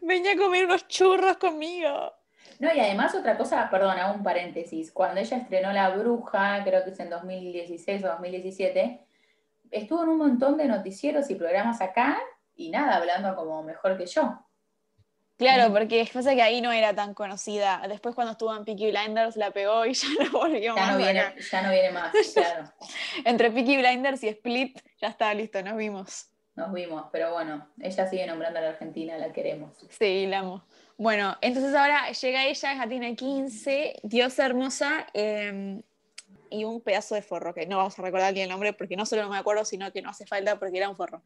Ven 0.00 0.26
a 0.26 0.36
comer 0.36 0.64
unos 0.64 0.88
churros 0.88 1.36
conmigo. 1.36 2.14
No, 2.60 2.74
y 2.74 2.80
además 2.80 3.14
otra 3.14 3.36
cosa, 3.36 3.68
perdón, 3.70 3.98
hago 3.98 4.14
un 4.14 4.22
paréntesis. 4.22 4.90
Cuando 4.90 5.20
ella 5.20 5.36
estrenó 5.36 5.72
La 5.72 5.90
Bruja, 5.90 6.62
creo 6.64 6.82
que 6.82 6.90
es 6.90 7.00
en 7.00 7.10
2016 7.10 8.04
o 8.04 8.08
2017, 8.08 9.00
estuvo 9.70 10.02
en 10.02 10.10
un 10.10 10.18
montón 10.18 10.56
de 10.56 10.66
noticieros 10.66 11.30
y 11.30 11.34
programas 11.34 11.80
acá 11.80 12.18
y 12.54 12.70
nada, 12.70 12.96
hablando 12.96 13.34
como 13.36 13.62
mejor 13.62 13.96
que 13.96 14.06
yo. 14.06 14.38
Claro, 15.36 15.72
porque 15.72 16.06
pasa 16.12 16.34
que 16.34 16.42
ahí 16.42 16.60
no 16.60 16.70
era 16.70 16.94
tan 16.94 17.14
conocida. 17.14 17.82
Después 17.88 18.14
cuando 18.14 18.32
estuvo 18.32 18.54
en 18.54 18.66
Peaky 18.66 18.90
Blinders 18.90 19.36
la 19.36 19.50
pegó 19.50 19.86
y 19.86 19.94
ya 19.94 20.08
no 20.22 20.30
volvió 20.38 20.74
ya 20.74 20.74
más. 20.74 20.92
No 20.92 20.98
viene, 20.98 21.34
ya 21.50 21.62
no 21.62 21.70
viene 21.70 21.90
más, 21.90 22.12
claro. 22.34 22.70
Entre 23.24 23.50
Peaky 23.50 23.78
Blinders 23.78 24.22
y 24.22 24.28
Split 24.28 24.78
ya 25.00 25.08
está 25.08 25.32
listo, 25.32 25.62
nos 25.62 25.76
vimos 25.76 26.30
nos 26.60 26.72
vimos, 26.72 27.06
pero 27.10 27.32
bueno, 27.32 27.68
ella 27.80 28.06
sigue 28.06 28.26
nombrando 28.26 28.58
a 28.58 28.62
la 28.62 28.68
Argentina, 28.70 29.16
la 29.18 29.32
queremos. 29.32 29.76
Sí, 29.98 30.26
la 30.26 30.40
amo. 30.40 30.64
Bueno, 30.98 31.36
entonces 31.40 31.74
ahora 31.74 32.10
llega 32.10 32.44
ella, 32.44 32.74
ya 32.74 32.88
tiene 32.88 33.16
15, 33.16 34.00
diosa 34.02 34.44
hermosa, 34.44 35.06
em, 35.14 35.82
y 36.50 36.64
un 36.64 36.80
pedazo 36.80 37.14
de 37.14 37.22
forro, 37.22 37.54
que 37.54 37.66
no 37.66 37.78
vamos 37.78 37.98
a 37.98 38.02
recordar 38.02 38.34
ni 38.34 38.40
el 38.40 38.48
nombre 38.48 38.72
porque 38.72 38.96
no 38.96 39.06
solo 39.06 39.22
no 39.22 39.30
me 39.30 39.38
acuerdo, 39.38 39.64
sino 39.64 39.92
que 39.92 40.02
no 40.02 40.10
hace 40.10 40.26
falta 40.26 40.58
porque 40.58 40.78
era 40.78 40.88
un 40.88 40.96
forro. 40.96 41.22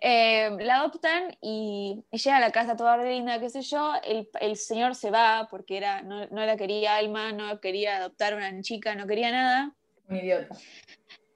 Em, 0.00 0.58
la 0.58 0.76
adoptan 0.76 1.36
y, 1.40 2.04
llega 2.10 2.36
a 2.36 2.40
la 2.40 2.52
casa 2.52 2.76
toda 2.76 2.96
linda, 2.96 3.40
qué 3.40 3.50
sé 3.50 3.62
yo, 3.62 3.92
el, 4.04 4.56
señor 4.56 4.94
se 4.94 5.10
va 5.10 5.48
porque 5.50 5.76
era, 5.76 6.02
no, 6.02 6.26
no, 6.28 6.44
la 6.44 6.56
quería 6.56 6.96
Alma, 6.96 7.32
no 7.32 7.60
quería 7.60 7.96
adoptar 7.96 8.34
una 8.34 8.60
chica, 8.60 8.94
no 8.94 9.06
quería 9.06 9.30
nada. 9.30 9.74
Un 10.08 10.16
idiota. 10.16 10.54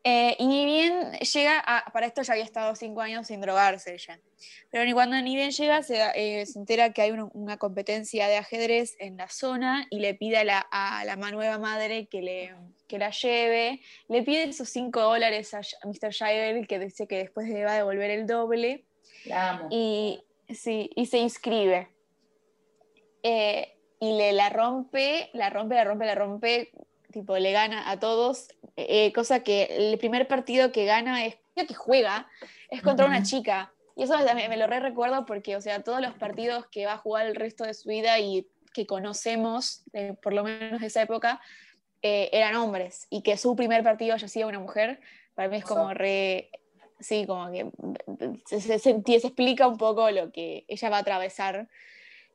Eh, 0.05 0.37
y 0.38 0.47
ni 0.47 0.64
bien 0.64 1.12
llega, 1.12 1.62
a, 1.67 1.90
para 1.93 2.07
esto 2.07 2.23
ya 2.23 2.33
había 2.33 2.45
estado 2.45 2.75
cinco 2.76 3.00
años 3.00 3.26
sin 3.26 3.40
drogarse 3.40 3.95
ella, 3.95 4.19
pero 4.71 4.85
ni 4.85 4.93
cuando 4.93 5.21
ni 5.21 5.35
bien 5.35 5.50
llega 5.50 5.83
se, 5.83 5.99
eh, 6.14 6.47
se 6.47 6.59
entera 6.59 6.93
que 6.93 7.02
hay 7.02 7.11
una 7.11 7.57
competencia 7.59 8.28
de 8.28 8.37
ajedrez 8.37 8.95
en 9.00 9.17
la 9.17 9.28
zona 9.28 9.87
y 9.90 9.99
le 9.99 10.14
pide 10.14 10.38
a 10.38 10.45
la, 10.45 10.67
a 10.71 11.05
la 11.05 11.17
nueva 11.17 11.59
madre 11.59 12.07
que, 12.07 12.23
le, 12.23 12.55
que 12.87 12.99
la 12.99 13.11
lleve, 13.11 13.81
le 14.09 14.23
pide 14.23 14.45
esos 14.45 14.69
cinco 14.71 15.00
dólares 15.00 15.52
a, 15.52 15.61
Mr. 15.85 16.11
Shiver 16.11 16.67
que 16.67 16.78
dice 16.78 17.09
que 17.09 17.19
después 17.19 17.49
le 17.49 17.64
va 17.64 17.73
a 17.73 17.76
devolver 17.76 18.11
el 18.11 18.26
doble. 18.26 18.85
La 19.25 19.50
amo. 19.50 19.69
Y 19.71 20.23
Sí, 20.49 20.90
y 20.97 21.07
se 21.07 21.19
inscribe. 21.19 21.88
Eh, 23.23 23.75
y 24.00 24.17
le 24.17 24.33
la 24.33 24.49
rompe, 24.49 25.31
la 25.35 25.50
rompe, 25.50 25.75
la 25.75 25.85
rompe, 25.85 26.07
la 26.07 26.14
rompe, 26.14 26.73
tipo, 27.12 27.36
le 27.38 27.52
gana 27.52 27.90
a 27.90 27.98
todos, 27.98 28.48
eh, 28.76 29.12
cosa 29.12 29.40
que 29.40 29.64
el 29.64 29.98
primer 29.98 30.28
partido 30.28 30.72
que 30.72 30.84
gana 30.84 31.24
es, 31.24 31.36
que 31.54 31.74
juega, 31.74 32.28
es 32.70 32.82
contra 32.82 33.06
una 33.06 33.22
chica. 33.22 33.72
Y 33.96 34.04
eso 34.04 34.14
me, 34.34 34.48
me 34.48 34.56
lo 34.56 34.66
re 34.66 34.80
recuerdo 34.80 35.26
porque, 35.26 35.56
o 35.56 35.60
sea, 35.60 35.82
todos 35.82 36.00
los 36.00 36.14
partidos 36.14 36.66
que 36.66 36.86
va 36.86 36.92
a 36.92 36.98
jugar 36.98 37.26
el 37.26 37.34
resto 37.34 37.64
de 37.64 37.74
su 37.74 37.88
vida 37.88 38.18
y 38.20 38.46
que 38.72 38.86
conocemos, 38.86 39.82
eh, 39.92 40.14
por 40.22 40.32
lo 40.32 40.44
menos 40.44 40.80
de 40.80 40.86
esa 40.86 41.02
época, 41.02 41.40
eran 42.00 42.54
hombres. 42.54 43.08
Y 43.10 43.22
que 43.22 43.36
su 43.36 43.56
primer 43.56 43.82
partido 43.82 44.14
haya 44.14 44.28
sido 44.28 44.46
una 44.46 44.60
mujer, 44.60 45.00
para 45.34 45.48
mí 45.48 45.56
es 45.56 45.64
como 45.64 45.92
re, 45.94 46.50
sí, 47.00 47.26
como 47.26 47.50
que 47.50 47.70
se, 48.46 48.60
se, 48.60 48.78
se, 48.78 48.90
explica 48.90 49.66
un 49.66 49.78
poco 49.78 50.10
lo 50.10 50.30
que 50.30 50.64
ella 50.68 50.90
va 50.90 50.98
a 50.98 51.00
atravesar 51.00 51.68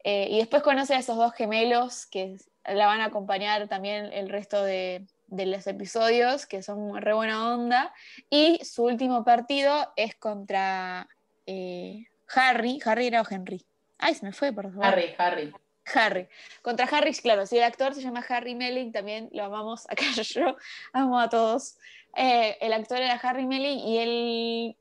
eh, 0.03 0.27
y 0.29 0.37
después 0.37 0.63
conoce 0.63 0.93
a 0.95 0.99
esos 0.99 1.17
dos 1.17 1.33
gemelos 1.33 2.05
que 2.05 2.35
la 2.65 2.85
van 2.87 3.01
a 3.01 3.05
acompañar 3.05 3.67
también 3.67 4.11
el 4.13 4.29
resto 4.29 4.63
de, 4.63 5.05
de 5.27 5.45
los 5.45 5.65
episodios, 5.67 6.45
que 6.45 6.61
son 6.61 7.01
re 7.01 7.13
buena 7.13 7.53
onda. 7.53 7.93
Y 8.29 8.63
su 8.63 8.83
último 8.83 9.23
partido 9.23 9.91
es 9.95 10.15
contra 10.15 11.07
eh, 11.45 12.05
Harry. 12.33 12.79
¿Harry 12.85 13.07
era 13.07 13.21
o 13.21 13.25
Henry? 13.29 13.65
Ay, 13.97 14.15
se 14.15 14.25
me 14.25 14.33
fue, 14.33 14.53
por 14.53 14.71
favor. 14.71 14.85
Harry, 14.85 15.13
Harry. 15.17 15.53
Harry. 15.93 16.27
Contra 16.61 16.85
Harry, 16.85 17.13
claro, 17.13 17.45
si 17.45 17.57
el 17.57 17.63
actor 17.63 17.93
se 17.93 18.01
llama 18.01 18.23
Harry 18.27 18.55
Melling, 18.55 18.91
también 18.91 19.29
lo 19.33 19.43
amamos 19.43 19.85
acá 19.89 20.05
yo, 20.21 20.55
amo 20.93 21.19
a 21.19 21.29
todos. 21.29 21.77
Eh, 22.15 22.57
el 22.61 22.73
actor 22.73 22.99
era 22.99 23.15
Harry 23.15 23.45
Melling 23.45 23.79
y 23.79 23.97
el, 23.97 24.77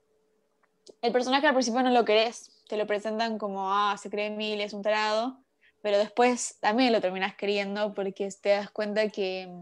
el 1.01 1.12
personaje 1.12 1.47
al 1.47 1.55
principio 1.55 1.83
no 1.83 1.91
lo 1.91 2.05
querés, 2.05 2.62
te 2.69 2.77
lo 2.77 2.87
presentan 2.87 3.39
como, 3.39 3.73
ah, 3.73 3.97
se 3.99 4.11
cree 4.11 4.31
mil, 4.31 4.61
es 4.61 4.75
un 4.75 4.83
tarado, 4.83 5.41
pero 5.83 5.99
después 5.99 6.57
también 6.61 6.93
lo 6.93 7.01
terminas 7.01 7.35
queriendo 7.35 7.93
porque 7.93 8.29
te 8.41 8.51
das 8.51 8.71
cuenta 8.71 9.09
que 9.09 9.53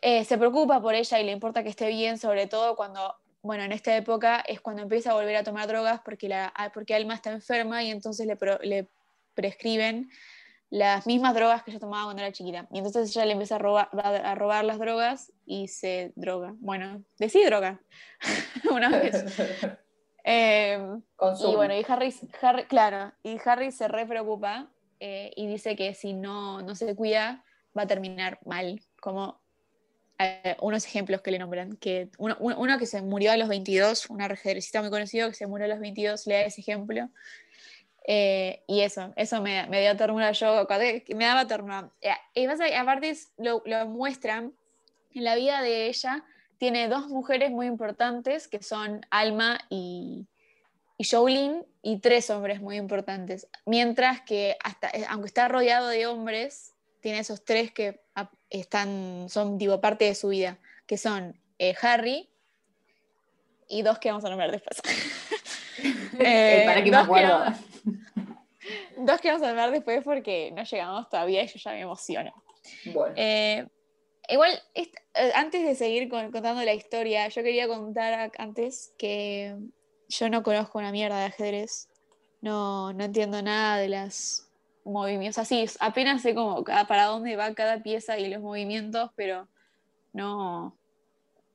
eh, 0.00 0.24
se 0.24 0.38
preocupa 0.38 0.80
por 0.80 0.94
ella 0.94 1.20
y 1.20 1.24
le 1.24 1.32
importa 1.32 1.62
que 1.62 1.68
esté 1.68 1.88
bien, 1.88 2.18
sobre 2.18 2.46
todo 2.46 2.74
cuando, 2.74 3.14
bueno, 3.42 3.64
en 3.64 3.72
esta 3.72 3.94
época 3.96 4.40
es 4.40 4.60
cuando 4.60 4.82
empieza 4.82 5.10
a 5.10 5.14
volver 5.14 5.36
a 5.36 5.44
tomar 5.44 5.68
drogas 5.68 6.00
porque, 6.04 6.28
la, 6.28 6.52
ah, 6.56 6.70
porque 6.72 6.94
Alma 6.94 7.14
está 7.14 7.30
enferma 7.30 7.82
y 7.82 7.90
entonces 7.90 8.26
le, 8.26 8.36
le 8.62 8.88
prescriben 9.34 10.08
las 10.70 11.06
mismas 11.06 11.34
drogas 11.34 11.62
que 11.62 11.70
ella 11.70 11.80
tomaba 11.80 12.04
cuando 12.04 12.22
era 12.22 12.32
chiquita. 12.32 12.66
Y 12.70 12.78
entonces 12.78 13.14
ella 13.14 13.26
le 13.26 13.32
empieza 13.32 13.56
a 13.56 13.58
robar, 13.58 13.88
a 13.92 14.34
robar 14.34 14.64
las 14.64 14.78
drogas 14.78 15.32
y 15.46 15.68
se 15.68 16.12
droga. 16.14 16.54
Bueno, 16.58 17.02
de 17.18 17.28
sí 17.28 17.44
droga. 17.44 17.80
Una 18.70 18.88
vez. 18.90 19.24
Em, 20.30 21.00
y 21.40 21.54
bueno, 21.54 21.74
y 21.74 21.86
Harry, 21.88 22.12
claro, 22.68 23.12
y 23.22 23.38
Harry 23.46 23.72
se 23.72 23.88
re 23.88 24.04
preocupa 24.04 24.68
eh, 25.00 25.32
y 25.36 25.46
dice 25.46 25.76
que 25.76 25.94
si 25.94 26.12
no, 26.12 26.62
no 26.62 26.74
se 26.74 26.94
cuida 26.94 27.44
va 27.76 27.82
a 27.82 27.86
terminar 27.86 28.38
mal, 28.44 28.80
como 29.00 29.40
eh, 30.18 30.56
unos 30.60 30.84
ejemplos 30.84 31.20
que 31.20 31.30
le 31.30 31.38
nombran, 31.38 31.76
que 31.76 32.10
uno, 32.18 32.36
uno, 32.40 32.78
que 32.78 32.86
se 32.86 33.02
murió 33.02 33.30
a 33.30 33.36
los 33.36 33.48
22, 33.48 34.10
una 34.10 34.26
ajedrecista 34.26 34.80
muy 34.80 34.90
conocido 34.90 35.28
que 35.28 35.34
se 35.34 35.46
murió 35.46 35.66
a 35.66 35.68
los 35.68 35.80
22, 35.80 36.26
le 36.26 36.34
da 36.34 36.40
ese 36.42 36.60
ejemplo. 36.60 37.08
Eh, 38.06 38.64
y 38.66 38.80
eso, 38.80 39.12
eso 39.16 39.42
me, 39.42 39.66
me 39.68 39.82
dio 39.82 39.94
ternura 39.96 40.32
yo, 40.32 40.66
me 41.14 41.24
daba 41.24 41.46
ternura. 41.46 41.92
Y 42.34 42.46
aparte 42.46 43.16
lo, 43.36 43.62
lo 43.66 43.86
muestran 43.86 44.54
en 45.12 45.24
la 45.24 45.36
vida 45.36 45.62
de 45.62 45.88
ella, 45.88 46.24
tiene 46.56 46.88
dos 46.88 47.08
mujeres 47.08 47.50
muy 47.50 47.66
importantes 47.66 48.48
que 48.48 48.62
son 48.62 49.02
Alma 49.10 49.60
y, 49.68 50.26
y 50.98 51.04
Jolene 51.04 51.64
y 51.80 52.00
tres 52.00 52.28
hombres 52.28 52.60
muy 52.60 52.76
importantes. 52.76 53.48
Mientras 53.64 54.20
que 54.22 54.56
hasta, 54.62 54.88
eh, 54.88 55.06
aunque 55.08 55.28
está 55.28 55.46
rodeado 55.48 55.88
de 55.88 56.06
hombres, 56.06 56.74
tiene 57.00 57.20
esos 57.20 57.44
tres 57.44 57.72
que 57.72 58.00
están, 58.50 59.28
son 59.28 59.56
digo, 59.56 59.80
parte 59.80 60.04
de 60.06 60.16
su 60.16 60.28
vida, 60.28 60.58
que 60.86 60.98
son 60.98 61.40
eh, 61.58 61.74
Harry 61.80 62.28
y 63.68 63.82
dos 63.82 64.00
que 64.00 64.10
vamos 64.10 64.24
a 64.24 64.28
nombrar 64.28 64.50
después. 64.50 64.82
eh, 66.18 66.64
Para 66.66 66.82
que 66.82 66.90
me 66.90 66.96
acuerdo. 66.96 67.44
dos 68.96 69.20
que 69.20 69.28
vamos 69.28 69.44
a 69.44 69.46
nombrar 69.46 69.70
después 69.70 70.02
porque 70.02 70.50
no 70.50 70.64
llegamos 70.64 71.08
todavía 71.08 71.44
y 71.44 71.46
yo 71.46 71.58
ya 71.58 71.70
me 71.70 71.80
emociono. 71.80 72.32
Bueno. 72.92 73.14
Eh, 73.16 73.66
Igual, 74.30 74.62
antes 75.34 75.64
de 75.64 75.74
seguir 75.74 76.10
contando 76.10 76.62
la 76.62 76.74
historia, 76.74 77.28
yo 77.28 77.42
quería 77.42 77.66
contar 77.66 78.30
antes 78.36 78.92
que 78.98 79.56
yo 80.08 80.28
no 80.28 80.42
conozco 80.42 80.78
una 80.78 80.92
mierda 80.92 81.18
de 81.18 81.26
ajedrez. 81.26 81.88
No, 82.40 82.92
no 82.92 83.04
entiendo 83.04 83.42
nada 83.42 83.76
de 83.78 83.88
las 83.88 84.48
movimientos. 84.84 85.38
Así, 85.38 85.66
apenas 85.80 86.22
sé 86.22 86.34
como 86.34 86.64
para 86.64 87.04
dónde 87.04 87.36
va 87.36 87.54
cada 87.54 87.82
pieza 87.82 88.18
y 88.18 88.28
los 88.28 88.40
movimientos, 88.40 89.10
pero 89.16 89.48
no, 90.12 90.76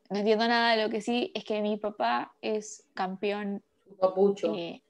no 0.10 0.18
entiendo 0.18 0.48
nada. 0.48 0.76
Lo 0.76 0.90
que 0.90 1.02
sí 1.02 1.32
es 1.34 1.44
que 1.44 1.62
mi 1.62 1.78
papá 1.78 2.36
es 2.42 2.86
campeón. 2.94 3.64
Eh, 4.56 4.82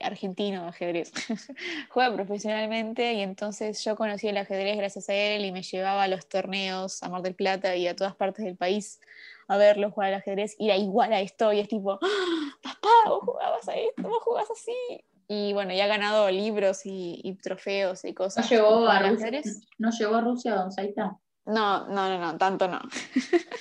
argentino 0.00 0.62
de 0.62 0.68
ajedrez. 0.68 1.12
Juega 1.90 2.14
profesionalmente 2.14 3.14
y 3.14 3.20
entonces 3.20 3.82
yo 3.84 3.96
conocí 3.96 4.28
el 4.28 4.36
ajedrez 4.36 4.76
gracias 4.76 5.08
a 5.08 5.14
él 5.14 5.44
y 5.44 5.52
me 5.52 5.62
llevaba 5.62 6.02
a 6.02 6.08
los 6.08 6.28
torneos 6.28 7.02
a 7.02 7.08
Mar 7.08 7.22
del 7.22 7.34
Plata 7.34 7.74
y 7.76 7.86
a 7.86 7.96
todas 7.96 8.14
partes 8.14 8.44
del 8.44 8.56
país 8.56 9.00
a 9.48 9.56
verlo 9.56 9.90
jugar 9.90 10.08
al 10.08 10.20
ajedrez 10.20 10.56
y 10.58 10.66
era 10.66 10.76
igual 10.76 11.12
a 11.12 11.20
esto 11.20 11.52
y 11.52 11.60
es 11.60 11.68
tipo, 11.68 11.98
¡Ah, 12.00 12.58
papá, 12.62 13.08
vos 13.08 13.20
jugabas 13.24 13.68
a 13.68 13.74
esto, 13.74 14.02
vos 14.02 14.22
jugás 14.22 14.50
así. 14.50 15.04
Y 15.26 15.52
bueno, 15.54 15.72
ya 15.72 15.84
ha 15.84 15.88
ganado 15.88 16.30
libros 16.30 16.82
y, 16.84 17.38
trofeos 17.42 18.04
y 18.04 18.12
cosas. 18.12 18.44
¿No 18.44 18.56
llegó 18.56 18.86
a 18.88 18.98
Rusia, 19.00 19.30
¿no 19.78 19.90
llegó 19.90 20.16
a 20.16 20.20
Rusia 20.20 20.54
Don 20.54 20.70
Saita? 20.70 21.18
No, 21.46 21.86
no, 21.88 22.08
no, 22.08 22.18
no, 22.18 22.38
tanto 22.38 22.68
no. 22.68 22.80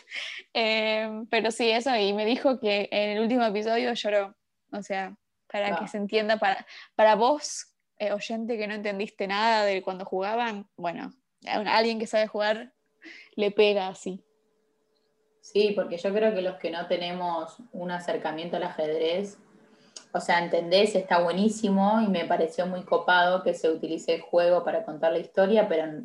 Eh, 0.56 1.10
pero 1.32 1.50
sí, 1.50 1.72
eso, 1.72 1.96
y 1.96 2.14
me 2.14 2.28
dijo 2.28 2.60
que 2.60 2.88
en 2.92 3.18
el 3.18 3.24
último 3.24 3.44
episodio 3.44 3.92
lloró. 3.94 4.36
O 4.72 4.84
sea, 4.84 5.18
para 5.52 5.80
que 5.80 5.88
se 5.88 5.98
entienda, 5.98 6.38
para, 6.38 6.68
para 6.94 7.16
vos, 7.16 7.74
eh, 7.98 8.12
oyente 8.12 8.56
que 8.56 8.68
no 8.68 8.76
entendiste 8.76 9.26
nada 9.26 9.66
de 9.66 9.82
cuando 9.82 10.06
jugaban, 10.06 10.70
bueno, 10.78 11.12
a 11.48 11.76
alguien 11.76 11.98
que 11.98 12.06
sabe 12.06 12.28
jugar 12.28 12.72
le 13.36 13.50
pega 13.50 13.88
así. 13.88 14.24
Sí, 15.44 15.74
porque 15.76 15.98
yo 15.98 16.14
creo 16.14 16.34
que 16.34 16.42
los 16.42 16.56
que 16.56 16.72
no 16.72 16.88
tenemos 16.88 17.58
un 17.74 17.92
acercamiento 17.92 18.56
al 18.56 18.64
ajedrez, 18.64 19.38
o 20.14 20.22
sea, 20.22 20.42
entendés, 20.42 20.96
está 20.96 21.20
buenísimo 21.20 22.00
y 22.00 22.08
me 22.08 22.24
pareció 22.24 22.66
muy 22.66 22.84
copado 22.84 23.44
que 23.44 23.54
se 23.54 23.70
utilice 23.70 24.16
el 24.16 24.22
juego 24.22 24.64
para 24.64 24.86
contar 24.86 25.12
la 25.12 25.20
historia, 25.20 25.68
pero 25.68 26.02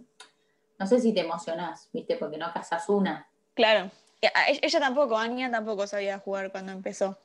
no 0.77 0.87
sé 0.89 0.99
si 0.99 1.15
te 1.15 1.21
emocionás, 1.21 1.89
¿viste? 1.93 2.17
Porque 2.17 2.37
no 2.37 2.53
casas 2.53 2.89
una. 2.89 3.31
Claro, 3.55 3.93
ella 4.21 4.81
tampoco, 4.81 5.17
Anya 5.17 5.53
tampoco 5.53 5.87
sabía 5.87 6.19
jugar 6.19 6.51
cuando 6.51 6.73
empezó. 6.73 7.17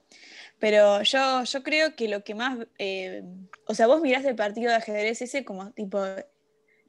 Pero 0.60 1.02
yo, 1.02 1.44
yo 1.46 1.64
creo 1.64 1.96
que 1.96 2.08
lo 2.08 2.24
que 2.24 2.36
más. 2.36 2.60
Eh, 2.78 3.24
o 3.66 3.74
sea, 3.74 3.88
vos 3.88 4.02
mirás 4.02 4.24
el 4.26 4.36
partido 4.36 4.70
de 4.70 4.78
ajedrez 4.78 5.24
ese 5.24 5.44
como 5.44 5.72
tipo. 5.72 6.00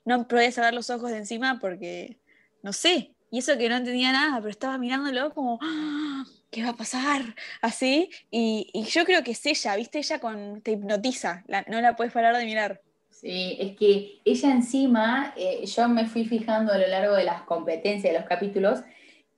No 0.04 0.28
podías 0.28 0.54
sacar 0.54 0.75
los 0.75 0.90
ojos 0.90 1.11
de 1.11 1.16
encima 1.16 1.59
porque. 1.61 2.19
No 2.62 2.75
sé. 2.75 3.13
Y 3.35 3.38
eso 3.38 3.59
que 3.59 3.69
no 3.69 3.75
entendía 3.75 4.12
nada, 4.12 4.37
pero 4.37 4.50
estaba 4.50 4.79
mirándolo 4.79 5.35
como. 5.35 5.59
¡Ah! 5.61 6.23
¿Qué 6.53 6.62
va 6.62 6.69
a 6.69 6.76
pasar? 6.76 7.35
Así. 7.61 8.09
Y, 8.31 8.71
y, 8.73 8.85
yo 8.85 9.05
creo 9.05 9.25
que 9.25 9.33
es 9.33 9.45
ella, 9.45 9.75
¿viste? 9.75 9.99
Ella 9.99 10.21
con, 10.21 10.61
te 10.61 10.71
hipnotiza. 10.71 11.43
no 11.67 11.81
la 11.81 11.97
puedes 11.97 12.12
parar 12.12 12.37
de 12.37 12.45
mirar. 12.45 12.81
Sí, 13.11 13.57
es 13.59 13.76
que 13.76 14.21
ella 14.25 14.53
encima, 14.53 15.35
eh, 15.37 15.67
yo 15.67 15.88
me 15.88 16.07
fui 16.07 16.25
fijando 16.26 16.73
a 16.73 16.79
lo 16.79 16.87
largo 16.87 17.17
de 17.17 17.25
las 17.25 17.43
competencias, 17.43 18.12
de 18.12 18.21
los 18.21 18.29
capítulos, 18.29 18.85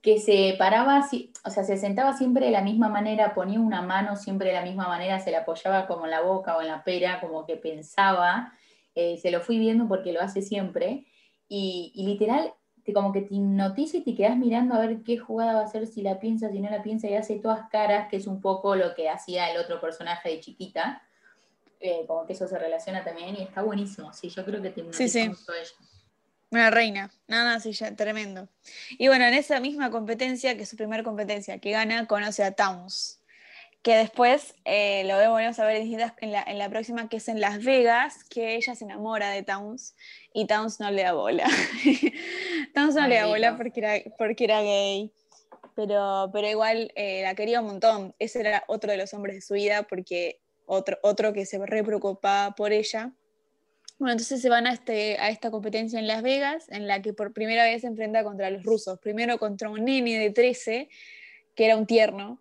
que 0.03 0.19
se 0.19 0.53
paraba, 0.59 1.03
o 1.43 1.49
sea, 1.49 1.63
se 1.63 1.77
sentaba 1.77 2.15
siempre 2.15 2.45
de 2.45 2.51
la 2.51 2.61
misma 2.61 2.89
manera, 2.89 3.33
ponía 3.33 3.59
una 3.59 3.81
mano 3.81 4.15
siempre 4.15 4.49
de 4.49 4.53
la 4.53 4.61
misma 4.61 4.87
manera, 4.87 5.19
se 5.19 5.31
la 5.31 5.39
apoyaba 5.39 5.87
como 5.87 6.05
en 6.05 6.11
la 6.11 6.21
boca 6.21 6.55
o 6.55 6.61
en 6.61 6.67
la 6.67 6.83
pera, 6.83 7.19
como 7.19 7.47
que 7.47 7.57
pensaba, 7.57 8.53
eh, 8.93 9.17
se 9.17 9.31
lo 9.31 9.41
fui 9.41 9.57
viendo 9.57 9.87
porque 9.87 10.13
lo 10.13 10.21
hace 10.21 10.43
siempre, 10.43 11.07
y, 11.49 11.93
literal, 11.95 12.53
te, 12.87 12.93
como 12.93 13.11
que 13.11 13.19
te 13.19 13.35
hipnotiza 13.35 13.97
y 13.97 14.01
te 14.01 14.15
quedas 14.15 14.37
mirando 14.37 14.73
a 14.73 14.79
ver 14.79 15.03
qué 15.03 15.17
jugada 15.17 15.55
va 15.55 15.59
a 15.59 15.65
hacer, 15.65 15.85
si 15.87 16.01
la 16.01 16.21
piensa, 16.21 16.49
si 16.49 16.61
no 16.61 16.69
la 16.69 16.81
piensa, 16.81 17.09
y 17.09 17.15
hace 17.15 17.35
todas 17.35 17.69
caras, 17.69 18.07
que 18.07 18.15
es 18.15 18.27
un 18.27 18.39
poco 18.39 18.77
lo 18.77 18.95
que 18.95 19.09
hacía 19.09 19.51
el 19.51 19.57
otro 19.57 19.81
personaje 19.81 20.29
de 20.29 20.39
chiquita, 20.39 21.01
eh, 21.81 22.05
como 22.07 22.25
que 22.25 22.31
eso 22.31 22.47
se 22.47 22.57
relaciona 22.57 23.03
también, 23.03 23.35
y 23.35 23.43
está 23.43 23.61
buenísimo, 23.61 24.13
sí, 24.13 24.29
yo 24.29 24.45
creo 24.45 24.61
que 24.61 24.69
te 24.69 24.79
hipnotiza 24.79 25.07
sí, 25.09 25.27
mucho 25.27 25.53
ella. 25.53 25.71
Una 26.49 26.69
reina, 26.69 27.11
nada, 27.27 27.59
sí, 27.59 27.73
ya, 27.73 27.93
tremendo. 27.93 28.47
Y 28.91 29.09
bueno, 29.09 29.25
en 29.25 29.33
esa 29.33 29.59
misma 29.59 29.91
competencia, 29.91 30.55
que 30.55 30.63
es 30.63 30.69
su 30.69 30.77
primera 30.77 31.03
competencia, 31.03 31.59
que 31.59 31.71
gana, 31.71 32.07
conoce 32.07 32.45
a 32.45 32.53
Towns, 32.53 33.16
que 33.81 33.95
después 33.95 34.55
eh, 34.65 35.03
lo 35.05 35.17
vemos 35.17 35.59
a 35.59 35.65
ver 35.65 35.77
en 35.77 36.31
la, 36.31 36.43
en 36.45 36.57
la 36.57 36.69
próxima, 36.69 37.07
que 37.09 37.17
es 37.17 37.27
en 37.27 37.39
Las 37.39 37.63
Vegas, 37.63 38.23
que 38.25 38.55
ella 38.55 38.75
se 38.75 38.83
enamora 38.83 39.31
de 39.31 39.43
Towns 39.43 39.95
y 40.33 40.45
Towns 40.45 40.79
no 40.79 40.91
le 40.91 41.03
da 41.03 41.13
bola. 41.13 41.47
Towns 42.73 42.95
no 42.95 43.07
le 43.07 43.15
da 43.15 43.27
bola 43.27 43.55
porque 43.55 43.79
era, 43.79 43.93
porque 44.17 44.43
era 44.43 44.61
gay, 44.61 45.11
pero, 45.75 46.29
pero 46.33 46.49
igual 46.49 46.91
eh, 46.95 47.21
la 47.23 47.35
quería 47.35 47.61
un 47.61 47.67
montón. 47.67 48.15
Ese 48.19 48.41
era 48.41 48.63
otro 48.67 48.91
de 48.91 48.97
los 48.97 49.13
hombres 49.13 49.35
de 49.35 49.41
su 49.41 49.53
vida 49.53 49.83
porque 49.83 50.41
otro, 50.65 50.97
otro 51.01 51.33
que 51.33 51.45
se 51.45 51.57
re 51.65 51.83
preocupaba 51.83 52.55
por 52.55 52.73
ella. 52.73 53.13
Bueno, 53.99 54.11
entonces 54.11 54.41
se 54.41 54.49
van 54.49 54.67
a, 54.67 54.73
este, 54.73 55.17
a 55.17 55.29
esta 55.29 55.49
competencia 55.49 55.97
en 55.97 56.07
Las 56.07 56.21
Vegas, 56.21 56.65
en 56.69 56.87
la 56.87 57.01
que 57.01 57.13
por 57.13 57.33
primera 57.33 57.63
vez 57.63 57.81
se 57.81 57.87
enfrenta 57.87 58.23
contra 58.23 58.49
los 58.51 58.63
rusos. 58.63 58.99
Primero 58.99 59.39
contra 59.39 59.69
un 59.69 59.85
nene 59.85 60.19
de 60.19 60.29
13, 60.29 60.89
que 61.55 61.65
era 61.65 61.77
un 61.77 61.87
tierno, 61.87 62.39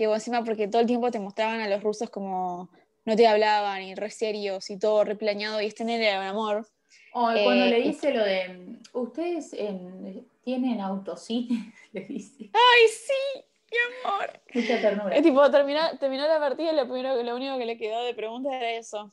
que 0.00 0.14
encima 0.14 0.42
porque 0.44 0.66
todo 0.66 0.80
el 0.80 0.86
tiempo 0.86 1.10
te 1.10 1.20
mostraban 1.20 1.60
a 1.60 1.68
los 1.68 1.82
rusos 1.82 2.08
como 2.08 2.70
no 3.04 3.16
te 3.16 3.26
hablaban 3.26 3.82
y 3.82 3.94
re 3.94 4.08
serios 4.08 4.70
y 4.70 4.78
todo 4.78 5.04
replañado, 5.04 5.60
y 5.60 5.66
este 5.66 5.84
nene 5.84 6.08
era 6.08 6.20
un 6.20 6.26
amor. 6.26 6.66
cuando 7.12 7.66
le 7.66 7.80
eh, 7.80 7.82
dice 7.82 8.10
lo 8.14 8.24
de, 8.24 8.78
ustedes 8.94 9.54
tienen 10.42 10.80
autocine, 10.80 11.74
le 11.92 12.00
dice. 12.06 12.50
¡Ay, 12.54 12.88
sí! 12.88 13.44
¡Mi 13.70 14.08
amor! 14.08 14.40
Mucha 14.54 14.80
ternura. 14.80 15.14
Es 15.14 15.22
tipo, 15.22 15.50
terminó, 15.50 15.80
terminó 15.98 16.26
la 16.26 16.38
partida 16.38 16.72
y 16.72 16.76
lo, 16.76 16.88
primero, 16.88 17.22
lo 17.22 17.36
único 17.36 17.58
que 17.58 17.66
le 17.66 17.76
quedó 17.76 18.02
de 18.02 18.14
pregunta 18.14 18.56
era 18.56 18.72
eso. 18.72 19.12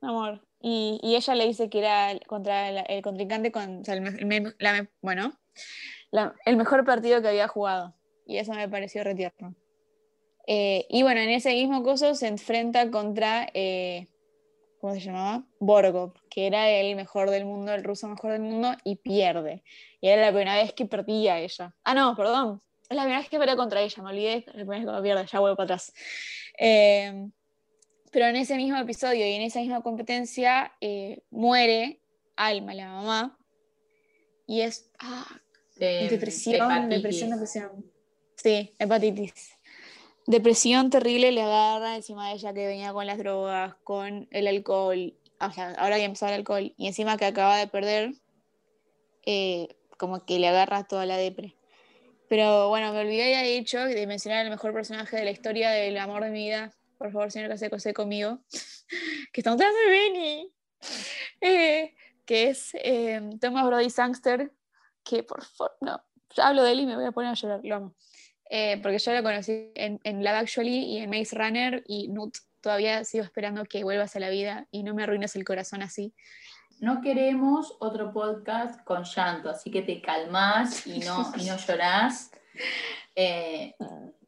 Amor. 0.00 0.40
Y, 0.60 1.00
ella 1.02 1.34
le 1.34 1.46
dice 1.48 1.68
que 1.68 1.80
era 1.80 2.16
contra 2.28 2.68
el, 2.68 3.02
contrincante, 3.02 3.50
con, 3.50 3.82
el, 3.84 4.54
bueno, 5.02 5.32
el 6.44 6.56
mejor 6.56 6.84
partido 6.84 7.20
que 7.22 7.28
había 7.28 7.48
jugado. 7.48 7.96
Y 8.24 8.36
eso 8.36 8.52
me 8.52 8.68
pareció 8.68 9.02
retierno. 9.02 9.56
Eh, 10.50 10.86
y 10.88 11.02
bueno, 11.02 11.20
en 11.20 11.28
ese 11.28 11.52
mismo 11.52 11.82
coso 11.82 12.14
se 12.14 12.26
enfrenta 12.26 12.90
contra, 12.90 13.50
eh, 13.52 14.08
¿cómo 14.80 14.94
se 14.94 15.00
llamaba? 15.00 15.44
Borgov, 15.60 16.14
que 16.30 16.46
era 16.46 16.70
el 16.70 16.96
mejor 16.96 17.28
del 17.28 17.44
mundo, 17.44 17.74
el 17.74 17.84
ruso 17.84 18.08
mejor 18.08 18.32
del 18.32 18.40
mundo, 18.40 18.72
y 18.82 18.96
pierde. 18.96 19.62
Y 20.00 20.08
era 20.08 20.22
la 20.22 20.28
primera 20.28 20.56
vez 20.56 20.72
que 20.72 20.86
perdía 20.86 21.38
ella. 21.38 21.76
Ah, 21.84 21.92
no, 21.92 22.16
perdón. 22.16 22.62
Es 22.88 22.96
la 22.96 23.02
primera 23.02 23.20
vez 23.20 23.28
que 23.28 23.38
perdía 23.38 23.56
contra 23.56 23.82
ella, 23.82 24.02
me 24.02 24.08
olvidé, 24.08 24.44
la 24.46 24.52
primera 24.64 24.78
vez 24.78 24.96
que 24.96 25.02
pierde, 25.02 25.26
ya 25.30 25.38
vuelvo 25.38 25.56
para 25.56 25.64
atrás. 25.64 25.92
Eh, 26.58 27.28
pero 28.10 28.24
en 28.24 28.36
ese 28.36 28.56
mismo 28.56 28.78
episodio 28.78 29.26
y 29.26 29.32
en 29.34 29.42
esa 29.42 29.60
misma 29.60 29.82
competencia 29.82 30.72
muere 31.28 32.00
Alma, 32.36 32.72
la 32.72 32.88
mamá, 32.88 33.38
y 34.46 34.62
es 34.62 34.90
ah, 35.00 35.26
depresión, 35.76 36.88
depresión, 36.88 37.30
depresión. 37.30 37.92
Sí, 38.36 38.74
hepatitis. 38.78 39.57
Depresión 40.28 40.90
terrible 40.90 41.32
le 41.32 41.40
agarra 41.40 41.96
encima 41.96 42.28
de 42.28 42.34
ella 42.34 42.52
que 42.52 42.66
venía 42.66 42.92
con 42.92 43.06
las 43.06 43.16
drogas, 43.16 43.76
con 43.82 44.28
el 44.30 44.46
alcohol, 44.46 45.14
o 45.40 45.50
sea, 45.52 45.70
ahora 45.78 45.96
ya 45.96 46.04
empezó 46.04 46.26
el 46.26 46.34
alcohol, 46.34 46.74
y 46.76 46.86
encima 46.86 47.16
que 47.16 47.24
acaba 47.24 47.56
de 47.56 47.66
perder, 47.66 48.12
eh, 49.24 49.68
como 49.96 50.26
que 50.26 50.38
le 50.38 50.48
agarra 50.48 50.84
toda 50.84 51.06
la 51.06 51.16
depre. 51.16 51.56
Pero 52.28 52.68
bueno, 52.68 52.92
me 52.92 53.00
olvidé 53.00 53.30
ya 53.30 53.40
dicho 53.40 53.82
de 53.82 54.06
mencionar 54.06 54.44
el 54.44 54.50
mejor 54.50 54.74
personaje 54.74 55.16
de 55.16 55.24
la 55.24 55.30
historia 55.30 55.70
del 55.70 55.96
amor 55.96 56.22
de 56.22 56.30
mi 56.30 56.44
vida, 56.44 56.74
por 56.98 57.10
favor, 57.10 57.32
señor 57.32 57.50
que 57.82 57.94
conmigo, 57.94 58.40
que 59.32 59.40
estamos 59.40 59.58
hablando 59.58 59.80
de 59.80 59.90
Benny, 59.90 60.52
eh, 61.40 61.94
que 62.26 62.50
es 62.50 62.72
eh, 62.74 63.18
Thomas 63.40 63.64
Brody 63.64 63.88
Sangster, 63.88 64.52
que 65.04 65.22
por 65.22 65.42
favor, 65.42 65.74
no, 65.80 66.02
hablo 66.36 66.64
de 66.64 66.72
él 66.72 66.80
y 66.80 66.86
me 66.86 66.96
voy 66.96 67.06
a 67.06 67.12
poner 67.12 67.30
a 67.30 67.34
llorar, 67.34 67.60
lo 67.62 67.74
amo. 67.74 67.94
Eh, 68.50 68.78
porque 68.82 68.98
yo 68.98 69.12
lo 69.12 69.22
conocí 69.22 69.70
en, 69.74 70.00
en 70.04 70.24
Love 70.24 70.36
Actually 70.36 70.84
y 70.84 70.98
en 70.98 71.10
Maze 71.10 71.36
Runner 71.36 71.82
y 71.86 72.08
Nut 72.08 72.36
todavía 72.60 73.04
sigo 73.04 73.24
esperando 73.24 73.64
que 73.64 73.84
vuelvas 73.84 74.16
a 74.16 74.20
la 74.20 74.30
vida 74.30 74.66
y 74.70 74.82
no 74.82 74.94
me 74.94 75.02
arruines 75.02 75.36
el 75.36 75.44
corazón 75.44 75.82
así. 75.82 76.14
No 76.80 77.00
queremos 77.00 77.76
otro 77.80 78.12
podcast 78.12 78.82
con 78.84 79.04
llanto, 79.04 79.50
así 79.50 79.70
que 79.70 79.82
te 79.82 80.00
calmas 80.00 80.86
y 80.86 81.00
no, 81.00 81.32
y 81.36 81.44
no 81.44 81.56
llorás. 81.56 82.30
Eh, 83.20 83.74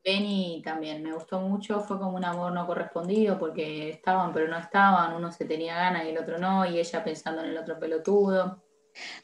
Benny 0.04 0.62
también 0.64 1.00
me 1.00 1.12
gustó 1.12 1.40
mucho, 1.40 1.80
fue 1.80 1.96
como 1.98 2.16
un 2.16 2.24
amor 2.24 2.50
no 2.50 2.66
correspondido 2.66 3.38
porque 3.38 3.90
estaban 3.90 4.32
pero 4.32 4.48
no 4.48 4.58
estaban, 4.58 5.14
uno 5.14 5.30
se 5.30 5.44
tenía 5.44 5.76
ganas 5.76 6.06
y 6.06 6.08
el 6.08 6.18
otro 6.18 6.38
no, 6.38 6.66
y 6.66 6.78
ella 6.78 7.04
pensando 7.04 7.44
en 7.44 7.50
el 7.50 7.58
otro 7.58 7.78
pelotudo. 7.78 8.64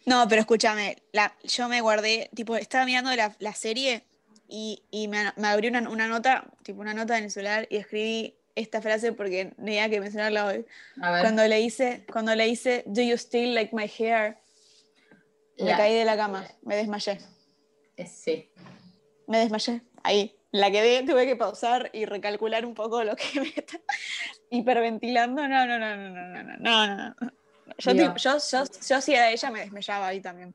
No, 0.05 0.29
pero 0.29 0.41
escúchame, 0.43 1.03
la, 1.13 1.35
yo 1.43 1.69
me 1.69 1.81
guardé, 1.81 2.31
tipo, 2.35 2.57
estaba 2.57 2.85
mirando 2.85 3.11
la, 3.15 3.53
serie 3.55 4.05
y, 4.49 5.09
me, 5.09 5.33
me 5.37 5.49
abrió 5.49 5.71
una, 5.71 6.09
nota, 6.09 6.45
tipo 6.63 6.81
una 6.81 6.95
nota 6.95 7.19
en 7.19 7.25
el 7.25 7.31
celular 7.31 7.67
y 7.71 7.77
escribí 7.77 8.37
esta 8.55 8.81
frase 8.81 9.13
porque 9.13 9.53
tenía 9.57 9.89
que 9.91 10.01
mencionarla 10.01 10.47
hoy. 10.47 10.67
Cuando 10.99 11.47
le 11.47 11.61
hice, 11.61 12.07
cuando 12.11 12.35
le 12.35 12.49
hice, 12.49 12.85
Do 12.87 13.03
you 13.03 13.17
still 13.17 13.55
like 13.55 13.75
my 13.75 13.87
hair? 13.87 14.39
Me 15.59 15.71
caí 15.73 15.95
de 15.95 16.05
la 16.05 16.17
cama, 16.17 16.47
me 16.63 16.77
desmayé. 16.77 17.19
Eh, 17.97 18.07
sí. 18.07 18.51
Me 19.27 19.39
desmayé, 19.39 19.83
ahí 20.03 20.37
la 20.57 20.71
quedé, 20.71 21.03
tuve 21.03 21.27
que 21.27 21.37
pausar 21.37 21.91
y 21.93 22.05
recalcular 22.07 22.65
un 22.65 22.75
poco 22.75 23.05
lo 23.05 23.15
que 23.17 23.25
me 23.41 23.49
está 23.49 23.79
hiperventilando. 24.51 25.47
No, 25.47 25.67
no, 25.67 25.79
no, 25.79 25.97
no, 25.97 26.11
no, 26.11 26.43
no, 26.43 26.57
no, 26.59 26.97
no. 26.97 27.15
Yo, 27.79 27.93
yo, 27.93 28.15
yo, 28.17 28.65
yo, 28.89 29.01
si 29.01 29.15
era 29.15 29.31
ella 29.31 29.51
me 29.51 29.61
desmayaba 29.61 30.09
ahí 30.09 30.21
también. 30.21 30.55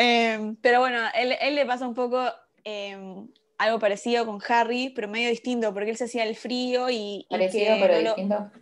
Em, 0.00 0.54
pero 0.62 0.78
bueno, 0.78 1.00
él, 1.12 1.34
él, 1.40 1.56
le 1.56 1.66
pasa 1.66 1.88
un 1.88 1.94
poco 1.94 2.24
em, 2.62 3.26
algo 3.58 3.80
parecido 3.80 4.24
con 4.24 4.38
Harry, 4.48 4.90
pero 4.90 5.08
medio 5.08 5.28
distinto, 5.28 5.74
porque 5.74 5.90
él 5.90 5.96
se 5.96 6.04
hacía 6.04 6.22
el 6.22 6.36
frío 6.36 6.88
y. 6.88 7.26
Parecido, 7.28 7.74
pero 7.80 7.98
distinto. 7.98 8.52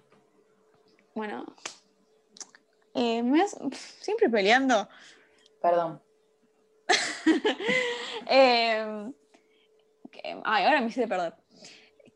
Bueno. 1.15 1.45
Eh, 2.95 3.23
siempre 4.01 4.31
peleando. 4.31 4.89
Perdón. 5.61 6.03
Em, 8.29 9.13
ay, 10.43 10.65
ahora 10.65 10.81
me 10.81 10.87
hice 10.89 11.07
perder. 11.07 11.35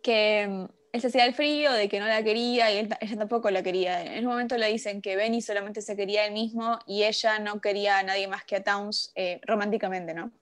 Que 0.03 0.67
él 0.93 1.01
se 1.01 1.07
hacía 1.07 1.25
el 1.25 1.35
frío, 1.35 1.73
de 1.73 1.89
que 1.89 2.01
no 2.01 2.07
la 2.07 2.23
quería 2.23 2.73
y 2.73 2.79
ella 2.79 3.17
tampoco 3.17 3.51
la 3.51 3.63
quería. 3.63 4.03
En 4.03 4.27
un 4.27 4.33
momento 4.33 4.57
le 4.57 4.67
dicen 4.67 5.01
que 5.03 5.17
Benny 5.17 5.41
solamente 5.41 5.83
se 5.83 5.97
quería 5.97 6.27
él 6.27 6.33
mismo 6.33 6.79
y 6.87 7.05
ella 7.05 7.39
no 7.39 7.61
quería 7.61 7.99
a 7.99 8.03
nadie 8.03 8.27
más 8.29 8.45
que 8.45 8.57
a 8.57 8.65
Towns 8.65 9.13
eh, 9.15 9.41
románticamente, 9.47 10.15
¿no? 10.15 10.33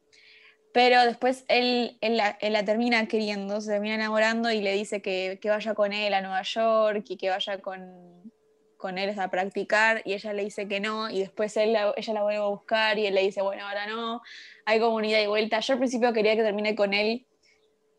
Pero 0.72 1.04
después 1.04 1.44
él, 1.48 1.98
la, 2.00 2.64
termina 2.64 3.08
queriendo, 3.08 3.60
se 3.60 3.72
termina 3.72 3.94
enamorando 3.94 4.50
y 4.50 4.60
le 4.60 4.72
dice 4.72 5.02
que, 5.02 5.38
que 5.40 5.50
vaya 5.50 5.74
con 5.74 5.92
él 5.92 6.14
a 6.14 6.20
Nueva 6.20 6.42
York 6.42 7.04
y 7.08 7.16
que 7.16 7.30
vaya 7.30 7.58
con, 7.58 8.32
con 8.78 8.96
él 8.96 9.18
a 9.18 9.28
practicar 9.28 10.00
y 10.04 10.14
ella 10.14 10.32
le 10.32 10.44
dice 10.44 10.68
que 10.68 10.80
no 10.80 11.10
y 11.10 11.18
después 11.18 11.56
él 11.56 11.76
ella 11.96 12.12
la 12.14 12.22
vuelve 12.22 12.38
a 12.38 12.46
buscar 12.46 12.98
y 12.98 13.06
él 13.06 13.14
le 13.14 13.22
dice, 13.22 13.42
bueno, 13.42 13.66
ahora 13.66 13.86
no, 13.86 14.22
hay 14.64 14.80
comunidad 14.80 15.20
y 15.20 15.26
vuelta. 15.26 15.60
Yo 15.60 15.74
al 15.74 15.78
principio 15.80 16.12
quería 16.12 16.36
que 16.36 16.42
termine 16.42 16.74
con 16.74 16.94
él, 16.94 17.26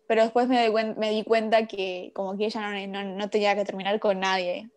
pero 0.09 0.23
después 0.23 0.47
me, 0.47 0.71
me 0.71 1.11
di 1.11 1.23
cuenta 1.23 1.67
que 1.67 2.09
como 2.15 2.35
que 2.35 2.45
ella 2.45 2.87
no, 2.87 3.03
no, 3.03 3.29
tenía 3.29 3.53
que 3.53 3.63
terminar 3.63 3.99
con 3.99 4.19
nadie, 4.19 4.67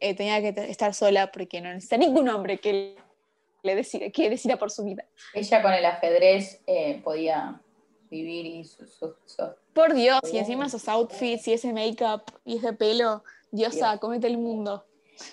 eh, 0.00 0.16
tenía 0.16 0.40
que 0.40 0.68
estar 0.68 0.94
sola 0.94 1.30
porque 1.30 1.60
no 1.60 1.68
necesita 1.72 1.96
ningún 2.04 2.28
hombre 2.28 2.58
que 2.58 2.96
le 3.62 3.76
decida, 3.76 4.10
que 4.10 4.28
decida 4.28 4.56
por 4.56 4.72
su 4.72 4.82
vida. 4.82 5.04
Ella 5.32 5.62
con 5.62 5.72
el 5.72 5.84
ajedrez 5.84 6.60
eh, 6.66 7.00
podía 7.04 7.60
vivir 8.10 8.46
y 8.46 8.68
Por 9.72 9.94
Dios, 9.94 10.18
y 10.32 10.38
encima 10.38 10.66
esos 10.66 10.88
outfits 10.88 11.46
y 11.46 11.52
ese 11.52 11.72
make-up 11.72 12.24
y 12.44 12.56
ese 12.56 12.72
pelo, 12.72 13.22
diosa, 13.52 13.98
comete 13.98 14.26
el 14.26 14.38
mundo. 14.38 14.84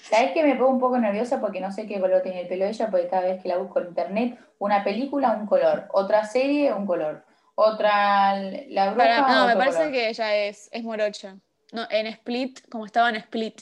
¿Sabes 0.03 0.33
que 0.33 0.43
me 0.43 0.53
pongo 0.53 0.69
un 0.69 0.79
poco 0.79 0.99
nerviosa 0.99 1.41
porque 1.41 1.61
no 1.61 1.71
sé 1.71 1.87
qué 1.87 1.99
color 1.99 2.21
tiene 2.21 2.41
el 2.41 2.47
pelo 2.47 2.65
ella? 2.65 2.91
Porque 2.91 3.07
cada 3.07 3.23
vez 3.23 3.41
que 3.41 3.49
la 3.49 3.57
busco 3.57 3.79
en 3.79 3.87
internet, 3.87 4.37
una 4.59 4.83
película, 4.83 5.31
un 5.31 5.47
color, 5.47 5.87
otra 5.93 6.25
serie, 6.25 6.71
un 6.71 6.85
color, 6.85 7.25
otra, 7.55 8.35
la 8.69 8.91
bruja. 8.91 9.27
no, 9.27 9.47
me 9.47 9.55
parece 9.55 9.91
que 9.91 10.09
ella 10.09 10.35
es, 10.35 10.69
es 10.71 10.83
morocha. 10.83 11.37
No, 11.71 11.87
en 11.89 12.07
Split, 12.07 12.67
como 12.69 12.85
estaba 12.85 13.09
en 13.09 13.15
Split. 13.15 13.61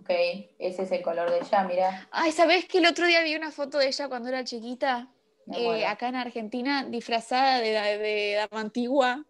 Ok, 0.00 0.10
ese 0.58 0.82
es 0.82 0.92
el 0.92 1.02
color 1.02 1.30
de 1.30 1.38
ella, 1.38 1.64
mira. 1.64 2.08
Ay, 2.10 2.32
¿sabes 2.32 2.66
que 2.66 2.78
el 2.78 2.86
otro 2.86 3.06
día 3.06 3.22
vi 3.22 3.34
una 3.34 3.50
foto 3.50 3.78
de 3.78 3.88
ella 3.88 4.08
cuando 4.08 4.28
era 4.28 4.44
chiquita? 4.44 5.08
Eh, 5.52 5.86
acá 5.86 6.08
en 6.08 6.16
Argentina, 6.16 6.84
disfrazada 6.84 7.60
de, 7.60 7.70
de, 7.70 7.98
de 7.98 8.34
dama 8.34 8.60
antigua. 8.60 9.24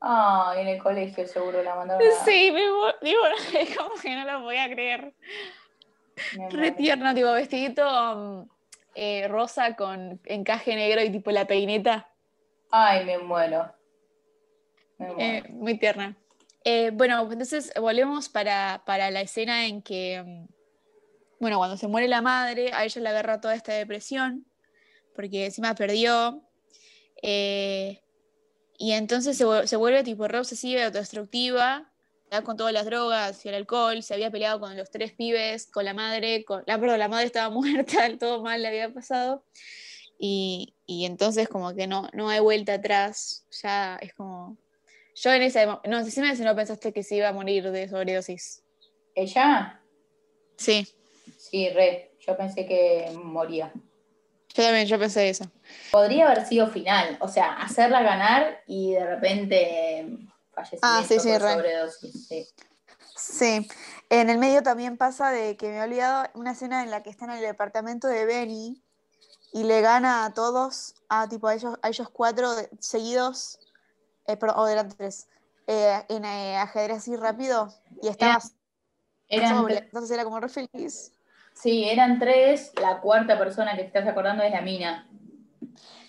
Ah, 0.00 0.54
en 0.56 0.66
el 0.66 0.82
colegio 0.82 1.26
seguro 1.26 1.62
la 1.62 1.74
mandaron. 1.76 2.02
Sí, 2.24 2.50
me 2.52 2.60
digo, 2.60 3.20
es 3.58 3.76
como 3.76 3.94
que 4.00 4.16
no 4.16 4.24
lo 4.24 4.40
voy 4.42 4.56
a 4.56 4.68
creer. 4.70 5.12
Re 6.50 6.70
tierna, 6.72 7.14
tipo 7.14 7.32
vestidito 7.32 7.82
um, 8.14 8.48
eh, 8.94 9.28
rosa 9.28 9.76
con 9.76 10.20
encaje 10.24 10.74
negro 10.74 11.02
y 11.02 11.10
tipo 11.10 11.30
la 11.30 11.46
peineta. 11.46 12.09
Ay, 12.70 13.04
me 13.04 13.18
muero. 13.18 13.74
Eh, 15.18 15.42
muy 15.50 15.78
tierna. 15.78 16.16
Eh, 16.64 16.90
bueno, 16.92 17.22
entonces 17.30 17.72
volvemos 17.80 18.28
para, 18.28 18.82
para, 18.84 19.10
la 19.10 19.22
escena 19.22 19.66
en 19.66 19.82
que, 19.82 20.22
um, 20.24 20.46
bueno, 21.40 21.56
cuando 21.56 21.76
se 21.76 21.88
muere 21.88 22.06
la 22.06 22.20
madre, 22.20 22.70
a 22.72 22.84
ella 22.84 23.00
le 23.00 23.08
agarra 23.08 23.40
toda 23.40 23.54
esta 23.54 23.72
depresión, 23.72 24.46
porque 25.14 25.46
encima 25.46 25.74
perdió. 25.74 26.42
Eh, 27.22 28.00
y 28.78 28.92
entonces 28.92 29.36
se, 29.36 29.76
vuelve 29.76 30.04
tipo 30.04 30.28
re 30.28 30.38
obsesiva 30.38 30.80
y 30.80 30.84
autodestructiva, 30.84 31.90
con 32.44 32.56
todas 32.56 32.72
las 32.72 32.84
drogas 32.86 33.44
y 33.44 33.48
el 33.48 33.56
alcohol, 33.56 34.02
se 34.02 34.14
había 34.14 34.30
peleado 34.30 34.60
con 34.60 34.76
los 34.76 34.90
tres 34.90 35.12
pibes, 35.12 35.66
con 35.66 35.84
la 35.84 35.94
madre, 35.94 36.44
con 36.44 36.62
la, 36.66 36.78
perdón, 36.78 36.98
la 36.98 37.08
madre 37.08 37.26
estaba 37.26 37.50
muerta, 37.54 38.06
todo 38.18 38.42
mal 38.42 38.62
le 38.62 38.68
había 38.68 38.92
pasado. 38.92 39.44
Y, 40.22 40.74
y, 40.84 41.06
entonces 41.06 41.48
como 41.48 41.74
que 41.74 41.86
no, 41.86 42.06
no 42.12 42.28
hay 42.28 42.40
vuelta 42.40 42.74
atrás, 42.74 43.46
ya 43.62 43.96
es 44.02 44.12
como, 44.12 44.58
Yo 45.14 45.32
en 45.32 45.40
ese 45.40 45.64
momento, 45.64 45.88
no, 45.88 46.04
decime 46.04 46.36
si 46.36 46.42
no 46.42 46.54
pensaste 46.54 46.92
que 46.92 47.02
se 47.02 47.16
iba 47.16 47.28
a 47.28 47.32
morir 47.32 47.70
de 47.70 47.88
sobredosis. 47.88 48.62
¿Ella? 49.14 49.80
Sí. 50.58 50.86
Sí, 51.38 51.70
re. 51.70 52.12
Yo 52.20 52.36
pensé 52.36 52.66
que 52.66 53.10
moría. 53.14 53.72
Yo 54.54 54.62
también, 54.62 54.86
yo 54.86 54.98
pensé 54.98 55.30
eso. 55.30 55.50
Podría 55.90 56.26
haber 56.26 56.44
sido 56.44 56.66
final, 56.66 57.16
o 57.20 57.28
sea, 57.28 57.54
hacerla 57.54 58.02
ganar 58.02 58.62
y 58.66 58.92
de 58.92 59.06
repente 59.06 60.06
fallecimiento 60.52 60.86
Ah, 60.86 61.02
sí, 61.08 61.18
sí, 61.18 61.30
por 61.30 61.40
re. 61.40 61.52
sobredosis. 61.54 62.28
Sí. 62.28 62.46
Sí. 63.16 63.68
En 64.10 64.28
el 64.28 64.36
medio 64.36 64.62
también 64.62 64.98
pasa 64.98 65.30
de 65.30 65.56
que 65.56 65.68
me 65.68 65.78
he 65.78 65.82
olvidado 65.82 66.28
una 66.34 66.52
escena 66.52 66.82
en 66.82 66.90
la 66.90 67.02
que 67.02 67.08
está 67.08 67.24
en 67.24 67.32
el 67.32 67.40
departamento 67.40 68.06
de 68.06 68.26
Benny 68.26 68.82
y 69.52 69.64
le 69.64 69.80
gana 69.80 70.24
a 70.24 70.34
todos, 70.34 70.94
a 71.08 71.28
tipo 71.28 71.48
a 71.48 71.54
ellos, 71.54 71.78
a 71.82 71.88
ellos 71.88 72.08
cuatro 72.10 72.54
de- 72.54 72.70
seguidos, 72.78 73.58
eh, 74.26 74.36
perdón, 74.36 74.58
o 74.60 74.68
eran 74.68 74.88
tres, 74.88 75.28
eh, 75.66 76.04
en 76.08 76.24
eh, 76.24 76.56
ajedrez 76.56 76.98
así 76.98 77.16
rápido 77.16 77.72
y 78.02 78.08
estaba 78.08 78.40
Eran, 79.28 79.58
sobre, 79.58 79.78
entonces 79.78 80.10
era 80.10 80.24
como 80.24 80.40
re 80.40 80.48
feliz. 80.48 81.12
sí, 81.54 81.88
eran 81.88 82.18
tres, 82.18 82.72
la 82.80 83.00
cuarta 83.00 83.38
persona 83.38 83.72
que 83.72 83.82
te 83.82 83.86
estás 83.88 84.06
acordando 84.06 84.42
es 84.42 84.52
la 84.52 84.60
mina. 84.60 85.08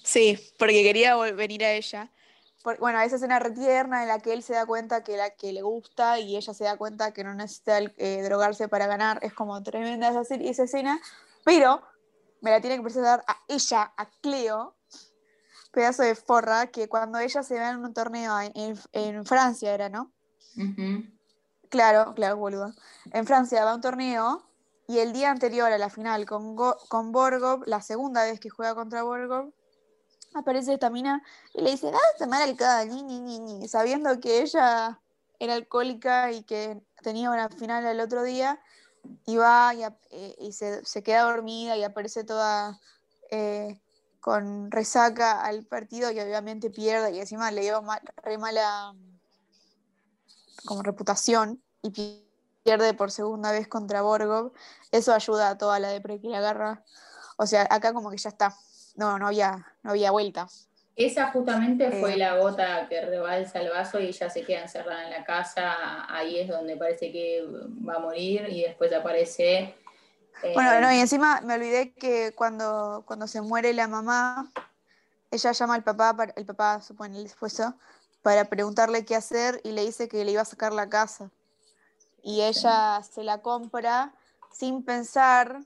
Sí, 0.04 0.40
porque 0.58 0.82
quería 0.84 1.16
venir 1.16 1.64
a 1.64 1.72
ella. 1.74 2.12
Por- 2.64 2.80
bueno, 2.80 3.00
esa 3.02 3.16
escena 3.16 3.40
retierna 3.40 4.02
en 4.04 4.08
la 4.08 4.20
que 4.20 4.34
él 4.34 4.44
se 4.44 4.54
da 4.54 4.66
cuenta 4.66 5.04
que, 5.04 5.18
la, 5.18 5.32
que 5.32 5.52
le 5.52 5.62
gusta 5.62 6.20
y 6.20 6.36
ella 6.36 6.54
se 6.54 6.64
da 6.64 6.78
cuenta 6.78 7.12
que 7.12 7.24
no 7.24 7.34
necesita 7.34 7.80
eh, 7.80 8.22
drogarse 8.24 8.68
para 8.68 8.88
ganar. 8.88 9.20
Es 9.24 9.34
como 9.34 9.62
tremenda 9.64 10.10
esa, 10.10 10.22
esa 10.36 10.64
escena, 10.64 11.00
pero 11.44 11.82
me 12.42 12.52
la 12.52 12.60
tiene 12.62 12.78
que 12.78 12.84
presentar 12.84 13.24
a 13.28 13.38
ella, 13.48 13.94
a 13.96 14.06
Cleo, 14.22 14.76
pedazo 15.72 16.04
de 16.04 16.16
forra, 16.16 16.68
que 16.68 16.90
cuando 16.90 17.18
ella 17.20 17.44
se 17.44 17.60
va 17.60 17.70
en 17.70 17.78
un 17.78 17.94
torneo 17.94 18.40
en, 18.40 18.78
en- 18.92 19.26
Francia, 19.26 19.74
era, 19.74 19.90
¿no? 19.90 20.12
Claro, 21.70 22.14
claro, 22.14 22.38
boludo. 22.38 22.74
En 23.14 23.26
Francia 23.26 23.64
va 23.64 23.72
a 23.72 23.76
un 23.76 23.82
torneo 23.82 24.44
y 24.88 25.00
el 25.00 25.14
día 25.14 25.32
anterior 25.32 25.72
a 25.72 25.78
la 25.78 25.90
final 25.90 26.26
con, 26.26 26.56
Go- 26.56 26.78
con 26.90 27.12
Borgov, 27.14 27.64
la 27.66 27.82
segunda 27.82 28.24
vez 28.24 28.40
que 28.40 28.50
juega 28.50 28.76
contra 28.76 29.04
Borgov, 29.04 29.54
aparece 30.34 30.74
esta 30.74 30.90
mina 30.90 31.24
y 31.54 31.62
le 31.62 31.72
dice, 31.72 31.90
ah, 31.94 31.98
a 32.16 32.18
tomar 32.18 32.42
alcohol, 32.42 32.90
ni, 32.90 33.04
ni, 33.04 33.20
ni, 33.22 33.40
ni", 33.40 33.68
sabiendo 33.68 34.20
que 34.20 34.42
ella 34.42 35.00
era 35.40 35.54
alcohólica 35.54 36.32
y 36.32 36.44
que 36.44 36.82
tenía 37.02 37.30
una 37.32 37.48
final 37.50 37.86
el 37.86 38.00
otro 38.02 38.24
día, 38.24 38.60
y 39.26 39.38
va 39.38 39.74
eh, 39.74 40.36
y 40.40 40.54
se, 40.54 40.84
se 40.86 41.04
queda 41.04 41.24
dormida 41.24 41.76
y 41.78 41.84
aparece 41.84 42.24
toda 42.24 42.80
eh, 43.32 43.82
con 44.20 44.70
resaca 44.72 45.42
al 45.44 45.66
partido 45.66 46.12
y 46.12 46.20
obviamente 46.20 46.70
pierde 46.70 47.12
y 47.12 47.20
encima 47.20 47.50
le 47.52 47.62
dio 47.62 47.82
mal- 47.82 48.02
re 48.24 48.38
mala 48.38 48.94
como 50.66 50.84
reputación 50.84 51.62
y 51.82 51.90
pi- 51.92 52.28
pierde 52.64 52.94
por 52.94 53.12
segunda 53.12 53.52
vez 53.52 53.68
contra 53.68 54.02
Borgov, 54.04 54.54
eso 54.92 55.14
ayuda 55.14 55.50
a 55.50 55.58
toda 55.58 55.80
la 55.80 55.90
depre 55.90 56.20
que 56.22 56.28
le 56.28 56.38
agarra. 56.38 56.84
O 57.38 57.48
sea, 57.48 57.68
acá 57.72 57.92
como 57.94 58.12
que 58.12 58.18
ya 58.18 58.30
está. 58.30 58.56
No, 58.96 59.18
no 59.18 59.28
había, 59.28 59.66
no 59.82 59.92
había 59.92 60.12
vuelta. 60.12 60.48
Esa 60.96 61.32
justamente 61.32 61.90
fue 61.90 62.14
Eh, 62.14 62.18
la 62.18 62.38
gota 62.38 62.88
que 62.90 63.02
rebalsa 63.02 63.62
el 63.62 63.70
vaso 63.70 64.00
y 64.00 64.08
ella 64.08 64.30
se 64.30 64.44
queda 64.44 64.62
encerrada 64.62 65.06
en 65.06 65.12
la 65.12 65.24
casa. 65.24 66.06
Ahí 66.14 66.40
es 66.40 66.50
donde 66.50 66.76
parece 66.78 67.12
que 67.12 67.44
va 67.88 67.96
a 67.96 68.00
morir 68.00 68.48
y 68.50 68.64
después 68.64 68.92
aparece. 68.94 69.76
eh, 70.44 70.52
Bueno, 70.54 70.80
no, 70.82 70.92
y 70.92 71.00
encima 71.00 71.42
me 71.42 71.56
olvidé 71.56 71.94
que 71.94 72.34
cuando, 72.36 73.04
cuando 73.06 73.28
se 73.28 73.42
muere 73.42 73.74
la 73.74 73.88
mamá, 73.88 74.52
ella 75.32 75.52
llama 75.54 75.76
al 75.76 75.84
papá, 75.84 76.16
el 76.36 76.46
papá, 76.46 76.82
supone 76.82 77.18
el 77.18 77.26
esposo, 77.26 77.74
para 78.22 78.46
preguntarle 78.46 79.06
qué 79.06 79.16
hacer 79.16 79.62
y 79.64 79.72
le 79.72 79.86
dice 79.86 80.08
que 80.10 80.24
le 80.26 80.32
iba 80.32 80.42
a 80.42 80.46
sacar 80.46 80.74
la 80.74 80.90
casa. 80.90 81.32
Y 82.22 82.42
ella 82.42 83.02
se 83.10 83.24
la 83.24 83.42
compra 83.42 84.14
sin 84.52 84.84
pensar, 84.84 85.62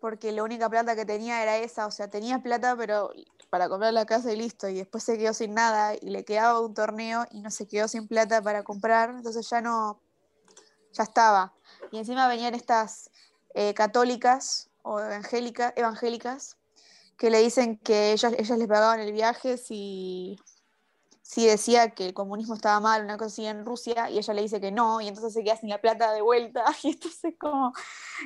porque 0.00 0.32
la 0.32 0.42
única 0.42 0.68
plata 0.68 0.96
que 0.96 1.04
tenía 1.04 1.42
era 1.42 1.58
esa, 1.58 1.86
o 1.86 1.90
sea, 1.90 2.08
tenía 2.08 2.38
plata, 2.38 2.74
pero 2.76 3.12
para 3.54 3.68
comprar 3.68 3.92
la 3.92 4.04
casa 4.04 4.32
y 4.32 4.36
listo, 4.36 4.68
y 4.68 4.74
después 4.74 5.04
se 5.04 5.16
quedó 5.16 5.32
sin 5.32 5.54
nada 5.54 5.94
y 5.94 6.10
le 6.10 6.24
quedaba 6.24 6.58
un 6.58 6.74
torneo 6.74 7.24
y 7.30 7.40
no 7.40 7.52
se 7.52 7.68
quedó 7.68 7.86
sin 7.86 8.08
plata 8.08 8.42
para 8.42 8.64
comprar, 8.64 9.10
entonces 9.10 9.48
ya 9.48 9.60
no, 9.60 10.00
ya 10.92 11.04
estaba. 11.04 11.54
Y 11.92 11.98
encima 11.98 12.26
venían 12.26 12.56
estas 12.56 13.12
eh, 13.54 13.72
católicas 13.72 14.70
o 14.82 14.98
evangélica- 14.98 15.72
evangélicas 15.76 16.56
que 17.16 17.30
le 17.30 17.38
dicen 17.38 17.78
que 17.78 18.10
ellas, 18.10 18.34
ellas 18.36 18.58
les 18.58 18.66
pagaban 18.66 18.98
el 18.98 19.12
viaje 19.12 19.56
si, 19.56 20.36
si 21.22 21.46
decía 21.46 21.90
que 21.90 22.06
el 22.06 22.12
comunismo 22.12 22.56
estaba 22.56 22.80
mal, 22.80 23.04
una 23.04 23.18
cosa 23.18 23.28
así 23.28 23.46
en 23.46 23.64
Rusia, 23.64 24.10
y 24.10 24.18
ella 24.18 24.34
le 24.34 24.42
dice 24.42 24.60
que 24.60 24.72
no, 24.72 25.00
y 25.00 25.06
entonces 25.06 25.32
se 25.32 25.44
queda 25.44 25.56
sin 25.56 25.68
la 25.68 25.80
plata 25.80 26.12
de 26.12 26.22
vuelta, 26.22 26.64
y 26.82 26.88
entonces 26.88 27.36
como, 27.38 27.72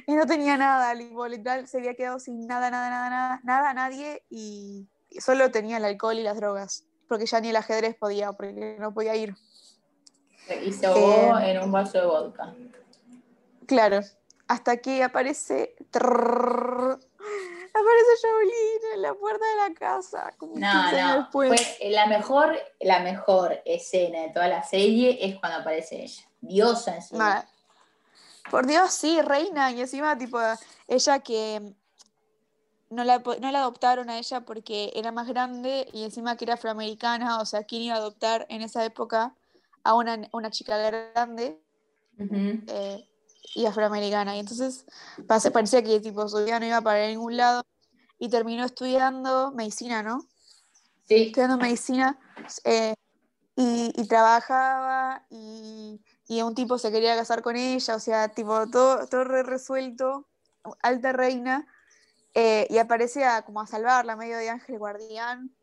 y 0.06 0.14
no 0.14 0.24
tenía 0.24 0.56
nada, 0.56 0.94
literal, 0.94 1.68
se 1.68 1.76
había 1.76 1.94
quedado 1.94 2.18
sin 2.18 2.46
nada, 2.46 2.70
nada, 2.70 2.88
nada, 2.88 3.10
nada, 3.10 3.40
nada, 3.44 3.74
nadie, 3.74 4.24
y 4.30 4.88
solo 5.20 5.50
tenía 5.50 5.78
el 5.78 5.84
alcohol 5.84 6.18
y 6.18 6.22
las 6.22 6.36
drogas, 6.36 6.84
porque 7.08 7.26
ya 7.26 7.40
ni 7.40 7.48
el 7.50 7.56
ajedrez 7.56 7.96
podía, 7.96 8.32
porque 8.32 8.76
no 8.78 8.92
podía 8.92 9.16
ir. 9.16 9.34
y 10.64 10.72
se 10.72 10.86
ahogó 10.86 11.38
eh, 11.38 11.52
en 11.52 11.62
un 11.62 11.72
vaso 11.72 11.98
de 11.98 12.06
vodka. 12.06 12.54
Claro, 13.66 14.00
hasta 14.46 14.78
que 14.78 15.02
aparece. 15.02 15.74
aparece 15.90 16.28
Jolene 18.22 18.94
en 18.94 19.02
la 19.02 19.14
puerta 19.14 19.44
de 19.46 19.56
la 19.68 19.74
casa. 19.74 20.32
Como 20.38 20.54
No, 20.54 20.60
15 20.60 21.00
años 21.00 21.18
no. 21.18 21.30
Fue 21.30 21.50
la 21.90 22.06
mejor, 22.06 22.58
la 22.80 23.00
mejor 23.00 23.60
escena 23.64 24.22
de 24.22 24.30
toda 24.30 24.48
la 24.48 24.62
serie 24.62 25.18
es 25.20 25.38
cuando 25.38 25.58
aparece 25.58 26.02
ella. 26.02 26.22
Diosa. 26.40 26.98
Nada. 27.12 27.48
Por 28.50 28.66
Dios, 28.66 28.92
sí, 28.92 29.20
reina. 29.20 29.70
Y 29.70 29.82
encima, 29.82 30.16
tipo, 30.16 30.38
ella 30.86 31.18
que 31.18 31.74
no 32.90 33.04
la, 33.04 33.18
no 33.18 33.50
la 33.52 33.60
adoptaron 33.60 34.08
a 34.10 34.18
ella 34.18 34.42
porque 34.44 34.92
era 34.94 35.12
más 35.12 35.26
grande 35.28 35.88
y 35.92 36.04
encima 36.04 36.36
que 36.36 36.44
era 36.44 36.54
afroamericana. 36.54 37.40
O 37.40 37.46
sea, 37.46 37.64
¿quién 37.64 37.82
iba 37.82 37.94
a 37.94 37.98
adoptar 37.98 38.46
en 38.48 38.62
esa 38.62 38.84
época 38.84 39.34
a 39.84 39.94
una, 39.94 40.28
una 40.32 40.50
chica 40.50 40.76
grande? 40.78 41.60
Eh, 42.66 43.08
y 43.54 43.66
afroamericana. 43.66 44.36
Y 44.36 44.40
entonces 44.40 44.84
pase- 45.26 45.50
parecía 45.50 45.82
que 45.82 46.00
tipo, 46.00 46.28
su 46.28 46.44
vida 46.44 46.58
no 46.60 46.66
iba 46.66 46.80
para 46.80 47.06
ningún 47.06 47.36
lado 47.36 47.62
y 48.18 48.28
terminó 48.28 48.64
estudiando 48.64 49.52
medicina, 49.52 50.02
¿no? 50.02 50.20
Sí, 51.06 51.28
Estudiando 51.28 51.56
medicina 51.56 52.18
eh, 52.64 52.94
y, 53.56 53.92
y 53.96 54.06
trabajaba 54.08 55.24
y, 55.30 56.00
y 56.26 56.42
un 56.42 56.54
tipo 56.54 56.78
se 56.78 56.92
quería 56.92 57.16
casar 57.16 57.42
con 57.42 57.56
ella, 57.56 57.94
o 57.96 58.00
sea, 58.00 58.28
tipo, 58.28 58.68
todo, 58.70 59.06
todo 59.06 59.24
re 59.24 59.42
resuelto, 59.42 60.28
alta 60.82 61.12
reina, 61.12 61.66
eh, 62.34 62.66
y 62.70 62.78
aparece 62.78 63.24
a, 63.24 63.42
como 63.42 63.60
a 63.60 63.66
salvarla, 63.66 64.16
medio 64.16 64.36
de 64.36 64.50
ángel 64.50 64.78
guardián, 64.78 65.54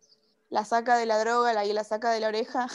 la 0.49 0.65
saca 0.65 0.97
de 0.97 1.05
la 1.05 1.19
droga 1.19 1.53
la, 1.53 1.65
y 1.65 1.73
la 1.73 1.83
saca 1.83 2.11
de 2.11 2.19
la 2.19 2.27
oreja, 2.27 2.67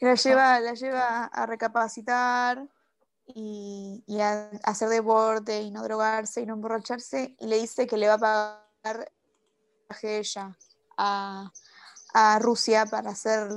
y 0.00 0.04
la 0.06 0.14
lleva, 0.14 0.60
la 0.60 0.74
lleva 0.74 1.24
a 1.24 1.46
recapacitar 1.46 2.68
y, 3.26 4.04
y 4.06 4.20
a, 4.20 4.50
a 4.62 4.70
hacer 4.70 4.88
deporte 4.88 5.62
y 5.62 5.70
no 5.70 5.82
drogarse 5.82 6.40
y 6.40 6.46
no 6.46 6.54
emborracharse, 6.54 7.36
y 7.38 7.46
le 7.46 7.58
dice 7.58 7.86
que 7.86 7.96
le 7.96 8.08
va 8.08 8.14
a 8.14 8.18
pagar 8.18 9.00
el 9.00 9.86
viaje 9.88 10.06
de 10.06 10.18
ella 10.18 10.56
a, 10.96 11.50
a 12.14 12.38
Rusia 12.38 12.86
para 12.86 13.10
hacer 13.10 13.48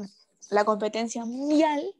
la 0.49 0.65
competencia 0.65 1.23
mundial. 1.25 1.95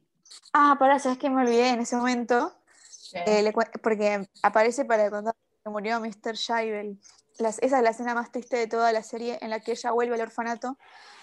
Ah, 0.54 0.76
pará, 0.80 1.00
¿sabes 1.00 1.18
qué 1.18 1.30
me 1.30 1.42
olvidé 1.42 1.70
en 1.70 1.82
ese 1.82 1.96
momento? 1.96 2.56
sí. 2.90 3.18
Eh, 3.26 3.42
le 3.42 3.54
porque 3.54 4.28
aparece 4.44 4.86
para 4.86 5.10
contar 5.10 5.36
que 5.64 5.70
murió 5.70 6.00
Mr. 6.00 6.36
Shaibel. 6.36 7.00
Las- 7.40 7.60
esa 7.60 7.78
es 7.78 7.84
la 7.84 7.90
escena 7.92 8.14
más 8.14 8.32
triste 8.32 8.58
de 8.58 8.68
toda 8.68 8.92
la 8.92 9.02
serie 9.04 9.38
en 9.42 9.50
la 9.50 9.60
que 9.62 9.72
ella 9.72 9.92
vuelve 9.92 10.16
al 10.16 10.22
orfanato 10.22 10.78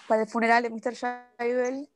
para 0.07 0.23
el 0.23 0.27
funeral 0.29 0.63
de 0.63 0.69
Mr. 0.69 0.93
Shaibel 0.93 1.89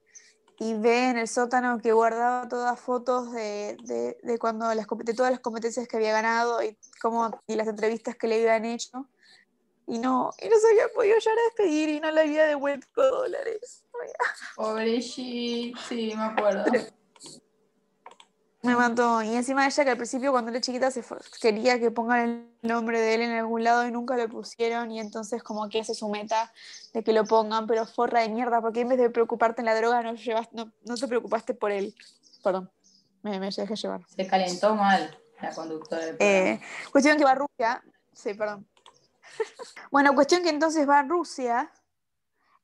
y 0.59 0.75
ve 0.75 1.09
en 1.09 1.17
el 1.17 1.27
sótano 1.27 1.79
que 1.79 1.91
guardaba 1.91 2.47
todas 2.47 2.79
fotos 2.79 3.31
de, 3.33 3.77
de- 3.83 4.17
de 4.21 4.37
cuando 4.37 4.71
las, 4.75 4.85
de 4.87 5.13
todas 5.15 5.31
las 5.31 5.39
competencias 5.39 5.87
que 5.87 5.97
había 5.97 6.11
ganado 6.11 6.61
y, 6.61 6.77
cómo, 7.01 7.31
y 7.47 7.55
las 7.55 7.67
entrevistas 7.67 8.15
que 8.15 8.27
le 8.27 8.35
habían 8.35 8.65
hecho. 8.65 9.09
Y 9.87 9.97
no, 9.97 10.31
y 10.39 10.47
no 10.47 10.55
se 10.57 10.67
había 10.69 10.87
podido 10.89 11.17
llegar 11.17 11.37
a 11.39 11.43
despedir 11.45 11.89
y 11.89 11.99
no 11.99 12.11
le 12.11 12.21
había 12.21 12.45
devuelto 12.45 13.01
dólares. 13.01 13.83
Pobre 14.55 15.01
Shit, 15.01 15.75
sí, 15.89 16.13
me 16.15 16.23
acuerdo. 16.23 16.63
Me 18.63 18.75
mató. 18.75 19.23
Y 19.23 19.35
encima 19.35 19.65
ella 19.65 19.83
que 19.83 19.89
al 19.89 19.97
principio 19.97 20.31
cuando 20.31 20.51
era 20.51 20.61
chiquita 20.61 20.91
se 20.91 21.03
quería 21.41 21.79
que 21.79 21.89
pongan 21.89 22.19
el 22.61 22.69
nombre 22.69 22.99
de 22.99 23.15
él 23.15 23.21
en 23.21 23.31
algún 23.31 23.63
lado 23.63 23.87
y 23.87 23.91
nunca 23.91 24.15
lo 24.15 24.29
pusieron 24.29 24.91
y 24.91 24.99
entonces 24.99 25.41
como 25.41 25.67
que 25.67 25.79
es 25.79 25.97
su 25.97 26.09
meta 26.09 26.53
de 26.93 27.03
que 27.03 27.11
lo 27.11 27.25
pongan, 27.25 27.65
pero 27.65 27.87
forra 27.87 28.21
de 28.21 28.29
mierda, 28.29 28.61
porque 28.61 28.81
en 28.81 28.89
vez 28.89 28.99
de 28.99 29.09
preocuparte 29.09 29.61
en 29.61 29.65
la 29.65 29.75
droga 29.75 30.03
no, 30.03 30.13
llevas, 30.13 30.47
no, 30.53 30.71
no 30.85 30.95
te 30.95 31.07
preocupaste 31.07 31.55
por 31.55 31.71
él. 31.71 31.95
Perdón, 32.43 32.71
me, 33.23 33.39
me 33.39 33.49
dejé 33.49 33.75
llevar. 33.75 34.01
Se 34.07 34.27
calentó 34.27 34.75
mal 34.75 35.17
la 35.41 35.53
conductora 35.53 36.05
del. 36.05 36.17
Eh, 36.19 36.61
cuestión 36.91 37.17
que 37.17 37.23
va 37.23 37.31
a 37.31 37.35
Rusia. 37.35 37.83
Sí, 38.13 38.33
perdón. 38.35 38.67
bueno, 39.91 40.13
cuestión 40.13 40.43
que 40.43 40.49
entonces 40.49 40.87
va 40.87 40.99
a 40.99 41.03
Rusia 41.03 41.71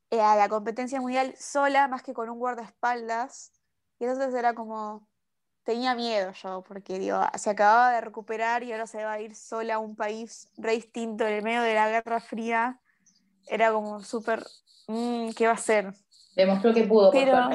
eh, 0.09 0.21
a 0.21 0.35
la 0.35 0.47
competencia 0.47 1.01
mundial 1.01 1.35
sola, 1.37 1.87
más 1.87 2.03
que 2.03 2.13
con 2.13 2.29
un 2.29 2.39
guardaespaldas. 2.39 3.51
Y 3.99 4.05
entonces 4.05 4.33
era 4.33 4.53
como, 4.53 5.07
tenía 5.67 5.95
miedo 5.95 6.31
yo, 6.31 6.63
porque 6.65 6.97
digo, 6.97 7.19
se 7.35 7.49
acababa 7.49 7.91
de 7.91 7.99
recuperar 7.99 8.63
y 8.63 8.71
ahora 8.71 8.87
se 8.87 9.03
va 9.03 9.11
a 9.11 9.19
ir 9.19 9.35
sola 9.35 9.75
a 9.75 9.79
un 9.79 9.97
país 9.97 10.49
re 10.55 10.71
distinto 10.71 11.27
en 11.27 11.33
el 11.33 11.43
medio 11.43 11.61
de 11.61 11.73
la 11.73 11.89
Guerra 11.89 12.21
Fría. 12.21 12.79
Era 13.45 13.73
como 13.73 13.99
súper, 13.99 14.45
mm, 14.87 15.31
¿qué 15.31 15.45
va 15.45 15.51
a 15.51 15.55
hacer? 15.55 15.93
Demostró 16.37 16.73
que 16.73 16.85
pudo, 16.85 17.11
Pero. 17.11 17.49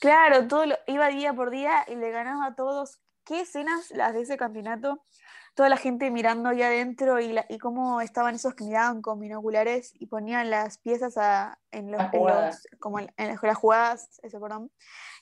Claro, 0.00 0.48
todo 0.48 0.64
lo- 0.64 0.78
iba 0.86 1.08
día 1.08 1.34
por 1.34 1.50
día 1.50 1.84
y 1.86 1.96
le 1.96 2.10
ganaba 2.10 2.46
a 2.46 2.54
todos. 2.54 2.98
¿Qué 3.26 3.42
escenas 3.42 3.90
las 3.90 4.14
de 4.14 4.22
ese 4.22 4.38
campeonato? 4.38 5.04
Toda 5.54 5.68
la 5.68 5.76
gente 5.76 6.10
mirando 6.10 6.48
ahí 6.48 6.62
adentro 6.62 7.20
y, 7.20 7.32
la- 7.32 7.44
y 7.48 7.58
cómo 7.58 8.00
estaban 8.00 8.34
esos 8.34 8.54
que 8.54 8.64
miraban 8.64 9.02
con 9.02 9.20
binoculares 9.20 9.92
y 10.00 10.06
ponían 10.06 10.48
las 10.48 10.78
piezas 10.78 11.18
a- 11.18 11.58
en, 11.70 11.90
los, 11.92 12.00
en 12.00 12.24
los- 12.24 12.66
como 12.80 13.00
en, 13.00 13.12
en 13.18 13.28
las, 13.28 13.42
las 13.42 13.56
jugadas, 13.58 14.18
eso, 14.22 14.40
perdón. 14.40 14.70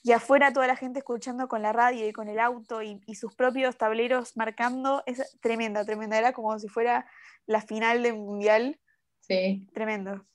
Y 0.03 0.13
afuera 0.13 0.53
toda 0.53 0.67
la 0.67 0.75
gente 0.77 0.99
escuchando 0.99 1.47
con 1.47 1.61
la 1.61 1.73
radio 1.73 2.07
y 2.07 2.13
con 2.13 2.29
el 2.29 2.39
auto 2.39 2.81
y, 2.81 3.01
y 3.05 3.15
sus 3.15 3.35
propios 3.35 3.77
tableros 3.77 4.37
marcando. 4.37 5.03
Es 5.05 5.37
tremenda, 5.41 5.83
tremenda. 5.85 6.17
Era 6.17 6.31
como 6.33 6.57
si 6.59 6.67
fuera 6.69 7.05
la 7.45 7.61
final 7.61 8.01
del 8.01 8.15
mundial. 8.15 8.79
Sí. 9.19 9.67
Tremendo. 9.73 10.25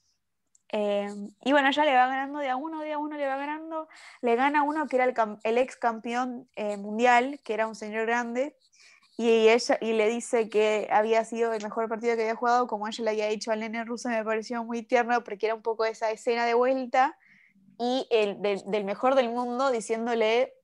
Eh, 0.73 1.09
y 1.45 1.53
bueno, 1.53 1.71
ya 1.71 1.85
le 1.85 1.95
va 1.95 2.07
ganando 2.07 2.41
de 2.41 2.51
a 2.51 2.57
uno, 2.57 2.81
de 2.81 2.93
a 2.93 2.99
uno 2.99 3.17
le 3.17 3.27
va 3.27 3.37
ganando. 3.37 3.89
Le 4.21 4.37
gana 4.37 4.63
uno 4.63 4.87
que 4.89 4.97
era 4.97 5.05
el, 5.05 5.15
el 5.43 5.59
ex 5.59 5.77
campeón 5.77 6.49
eh, 6.55 6.77
mundial, 6.77 7.41
que 7.45 7.55
era 7.55 7.67
un 7.67 7.75
señor 7.75 8.07
grande, 8.07 8.57
y, 9.17 9.49
ella, 9.49 9.79
y 9.81 9.93
le 9.95 10.09
dice 10.09 10.49
que 10.49 10.89
había 10.91 11.25
sido 11.25 11.53
el 11.53 11.63
mejor 11.63 11.89
partido 11.89 12.17
que 12.17 12.23
había 12.23 12.37
jugado, 12.37 12.67
como 12.67 12.87
ella 12.89 13.05
le 13.05 13.11
había 13.11 13.29
dicho 13.29 13.51
al 13.51 13.61
nene 13.61 13.85
ruso, 13.85 14.09
me 14.09 14.25
pareció 14.25 14.63
muy 14.65 14.83
tierno, 14.83 15.25
porque 15.25 15.47
era 15.47 15.55
un 15.55 15.63
poco 15.63 15.85
esa 15.85 16.11
escena 16.11 16.45
de 16.45 16.55
vuelta, 16.55 17.17
y 17.79 18.07
el 18.11 18.41
del- 18.43 18.63
del 18.67 18.85
mejor 18.85 19.15
del 19.15 19.31
mundo 19.31 19.71
diciéndole 19.71 20.55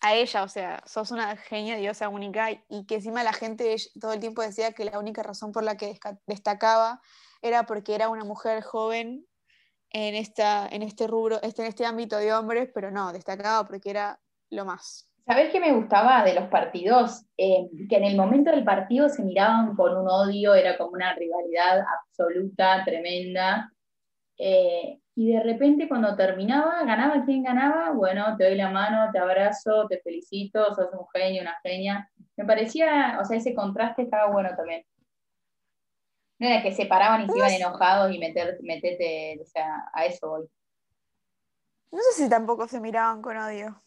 a 0.00 0.14
ella, 0.14 0.44
o 0.44 0.48
sea, 0.48 0.82
sos 0.86 1.10
una 1.10 1.36
genia, 1.36 1.76
diosa 1.76 2.08
única, 2.08 2.50
y 2.68 2.86
que 2.86 2.96
encima 2.96 3.24
la 3.24 3.32
gente 3.32 3.74
todo 4.00 4.12
el 4.12 4.20
tiempo 4.20 4.42
decía 4.42 4.72
que 4.72 4.84
la 4.84 4.98
única 4.98 5.22
razón 5.22 5.52
por 5.52 5.64
la 5.64 5.76
que 5.76 5.98
destacaba 6.26 7.00
era 7.42 7.64
porque 7.66 7.94
era 7.94 8.08
una 8.08 8.24
mujer 8.24 8.62
joven 8.62 9.26
en, 9.90 10.14
esta, 10.14 10.68
en 10.68 10.82
este 10.82 11.06
rubro, 11.06 11.40
este, 11.42 11.62
en 11.62 11.68
este 11.68 11.84
ámbito 11.84 12.16
de 12.16 12.32
hombres, 12.32 12.70
pero 12.72 12.90
no, 12.90 13.12
destacaba 13.12 13.66
porque 13.66 13.90
era 13.90 14.20
lo 14.50 14.64
más. 14.64 15.07
¿Sabés 15.28 15.52
qué 15.52 15.60
me 15.60 15.74
gustaba 15.74 16.24
de 16.24 16.32
los 16.32 16.48
partidos? 16.48 17.26
Eh, 17.36 17.68
que 17.90 17.96
en 17.98 18.04
el 18.04 18.16
momento 18.16 18.50
del 18.50 18.64
partido 18.64 19.10
se 19.10 19.22
miraban 19.22 19.76
con 19.76 19.94
un 19.94 20.08
odio, 20.08 20.54
era 20.54 20.78
como 20.78 20.92
una 20.92 21.14
rivalidad 21.14 21.84
absoluta, 21.98 22.82
tremenda. 22.86 23.70
Eh, 24.38 24.98
y 25.14 25.32
de 25.32 25.42
repente 25.42 25.86
cuando 25.86 26.16
terminaba, 26.16 26.82
ganaba 26.84 27.26
quien 27.26 27.42
ganaba, 27.42 27.90
bueno, 27.90 28.38
te 28.38 28.44
doy 28.44 28.54
la 28.54 28.70
mano, 28.70 29.10
te 29.12 29.18
abrazo, 29.18 29.86
te 29.86 30.00
felicito, 30.00 30.74
sos 30.74 30.88
un 30.94 31.06
genio, 31.12 31.42
una 31.42 31.60
genia. 31.62 32.10
Me 32.34 32.46
parecía, 32.46 33.18
o 33.20 33.24
sea, 33.26 33.36
ese 33.36 33.54
contraste 33.54 34.04
estaba 34.04 34.32
bueno 34.32 34.48
también. 34.56 34.82
No 36.38 36.48
era 36.48 36.62
que 36.62 36.72
se 36.72 36.86
paraban 36.86 37.20
y 37.20 37.28
se 37.28 37.36
iban 37.36 37.52
enojados 37.52 38.14
y 38.14 38.18
meter, 38.18 38.56
metete, 38.62 39.38
o 39.42 39.44
sea, 39.44 39.90
a 39.92 40.06
eso 40.06 40.26
voy. 40.26 40.48
No 41.92 41.98
sé 41.98 42.22
si 42.22 42.30
tampoco 42.30 42.66
se 42.66 42.80
miraban 42.80 43.20
con 43.20 43.36
odio. 43.36 43.82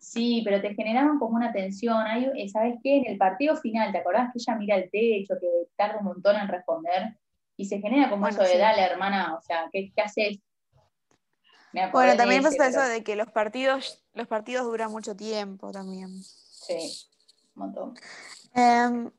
Sí, 0.00 0.40
pero 0.44 0.62
te 0.62 0.74
generaban 0.74 1.18
como 1.18 1.36
una 1.36 1.52
tensión. 1.52 1.98
Hay, 2.06 2.30
eh, 2.34 2.48
¿Sabes 2.48 2.76
qué? 2.82 2.96
En 2.96 3.06
el 3.06 3.18
partido 3.18 3.54
final, 3.56 3.92
¿te 3.92 3.98
acordás 3.98 4.32
que 4.32 4.38
ella 4.38 4.56
mira 4.56 4.76
el 4.76 4.90
techo, 4.90 5.34
que 5.38 5.46
tarda 5.76 5.98
un 5.98 6.06
montón 6.06 6.36
en 6.36 6.48
responder? 6.48 7.18
Y 7.56 7.66
se 7.66 7.80
genera 7.80 8.08
como 8.08 8.22
Bueno, 8.22 8.34
eso 8.36 8.42
de, 8.44 8.54
sí. 8.54 8.58
dale, 8.58 8.82
hermana, 8.82 9.36
o 9.36 9.42
sea, 9.42 9.68
¿qué, 9.70 9.92
qué 9.94 10.00
haces? 10.00 10.38
Bueno, 11.92 12.12
de 12.12 12.16
también 12.16 12.40
ese, 12.40 12.56
pasa 12.56 12.70
pero- 12.70 12.82
eso 12.82 12.92
de 12.92 13.04
que 13.04 13.14
los 13.14 13.30
partidos, 13.30 14.02
los 14.14 14.26
partidos 14.26 14.64
duran 14.64 14.90
mucho 14.90 15.14
tiempo 15.14 15.70
también. 15.70 16.08
Sí, 16.22 17.06
un 17.54 17.60
montón. 17.66 17.94
Em, 18.54 19.10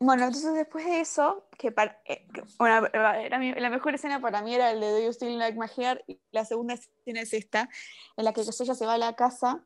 bueno, 0.00 0.24
entonces 0.24 0.52
después 0.54 0.84
de 0.84 1.00
eso, 1.00 1.48
que, 1.56 1.70
para- 1.70 2.02
eh, 2.04 2.26
bueno, 2.58 2.88
era 2.94 3.38
mi- 3.38 3.54
la 3.54 3.70
mejor 3.70 3.94
escena 3.94 4.20
para 4.20 4.42
mí 4.42 4.54
era 4.54 4.72
el 4.72 4.80
de 4.80 4.90
Do 4.90 4.98
You 5.04 5.12
Still 5.12 5.38
Like 5.38 5.56
My 5.56 5.66
Hair, 5.76 6.04
y 6.08 6.20
la 6.32 6.44
segunda 6.44 6.74
escena 6.74 7.20
es 7.20 7.32
esta, 7.32 7.70
en 8.16 8.24
la 8.24 8.32
que 8.32 8.40
ella 8.40 8.52
se 8.52 8.86
va 8.86 8.94
a 8.94 8.98
la 8.98 9.14
casa 9.14 9.64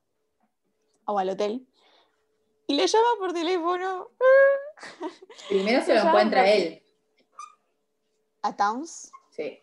o 1.07 1.19
al 1.19 1.31
hotel 1.31 1.67
y 2.67 2.75
le 2.75 2.87
llama 2.87 3.09
por 3.19 3.33
teléfono 3.33 4.09
Primero 5.49 5.81
se 5.85 5.95
lo 5.95 6.01
encuentra 6.03 6.49
él. 6.51 6.83
a 8.43 8.57
Towns. 8.57 9.11
Sí. 9.31 9.59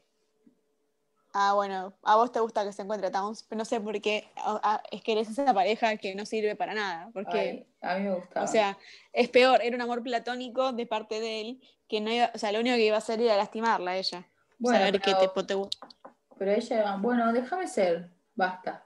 Ah, 1.34 1.54
bueno, 1.54 1.94
a 2.04 2.16
vos 2.16 2.32
te 2.32 2.40
gusta 2.40 2.64
que 2.64 2.74
se 2.74 2.82
encuentre 2.82 3.08
a 3.08 3.12
Towns, 3.12 3.44
pero 3.44 3.60
no 3.60 3.66
sé 3.66 3.80
por 3.80 4.00
qué, 4.02 4.32
es 4.92 5.04
que 5.04 5.12
eres 5.12 5.30
esa 5.30 5.54
pareja 5.54 5.96
que 5.98 6.16
no 6.16 6.26
sirve 6.26 6.56
para 6.56 6.74
nada, 6.74 7.10
porque... 7.14 7.68
Ay, 7.82 7.92
a 7.92 7.98
mí 8.00 8.06
me 8.06 8.16
gustaba. 8.16 8.46
O 8.46 8.48
sea, 8.48 8.78
es 9.14 9.30
peor, 9.30 9.62
era 9.62 9.76
un 9.76 9.82
amor 9.82 10.02
platónico 10.02 10.72
de 10.74 10.86
parte 10.88 11.20
de 11.20 11.42
él, 11.42 11.62
que 11.88 12.02
no 12.02 12.12
iba, 12.12 12.32
o 12.34 12.38
sea, 12.40 12.52
lo 12.52 12.60
único 12.60 12.76
que 12.76 12.86
iba 12.88 12.96
a 12.96 13.00
hacer 13.00 13.22
era 13.22 13.38
lastimarla 13.38 13.92
a 13.92 13.98
ella. 13.98 14.28
Bueno, 14.58 14.80
saber 14.80 15.00
pero- 15.00 15.04
qué 15.20 15.44
te 15.44 15.56
gu- 15.56 15.70
pero 16.40 16.52
ella, 16.52 16.96
bueno, 17.00 17.32
déjame 17.34 17.68
ser, 17.68 18.10
basta. 18.38 18.86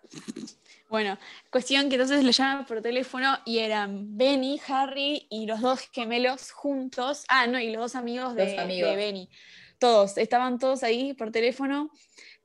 Bueno, 0.89 1.17
cuestión 1.51 1.87
que 1.89 1.95
entonces 1.95 2.23
le 2.23 2.31
llaman 2.31 2.65
por 2.65 2.81
teléfono 2.81 3.37
y 3.45 3.59
eran 3.59 4.17
Benny, 4.17 4.59
Harry 4.67 5.27
y 5.29 5.45
los 5.45 5.61
dos 5.61 5.81
gemelos 5.91 6.51
juntos. 6.51 7.23
Ah, 7.27 7.47
no, 7.47 7.59
y 7.59 7.71
los 7.71 7.81
dos 7.81 7.95
amigos 7.95 8.35
de, 8.35 8.59
amigos. 8.59 8.89
de 8.89 8.95
Benny. 8.95 9.29
Todos, 9.77 10.17
estaban 10.17 10.59
todos 10.59 10.83
ahí 10.83 11.13
por 11.13 11.31
teléfono 11.31 11.91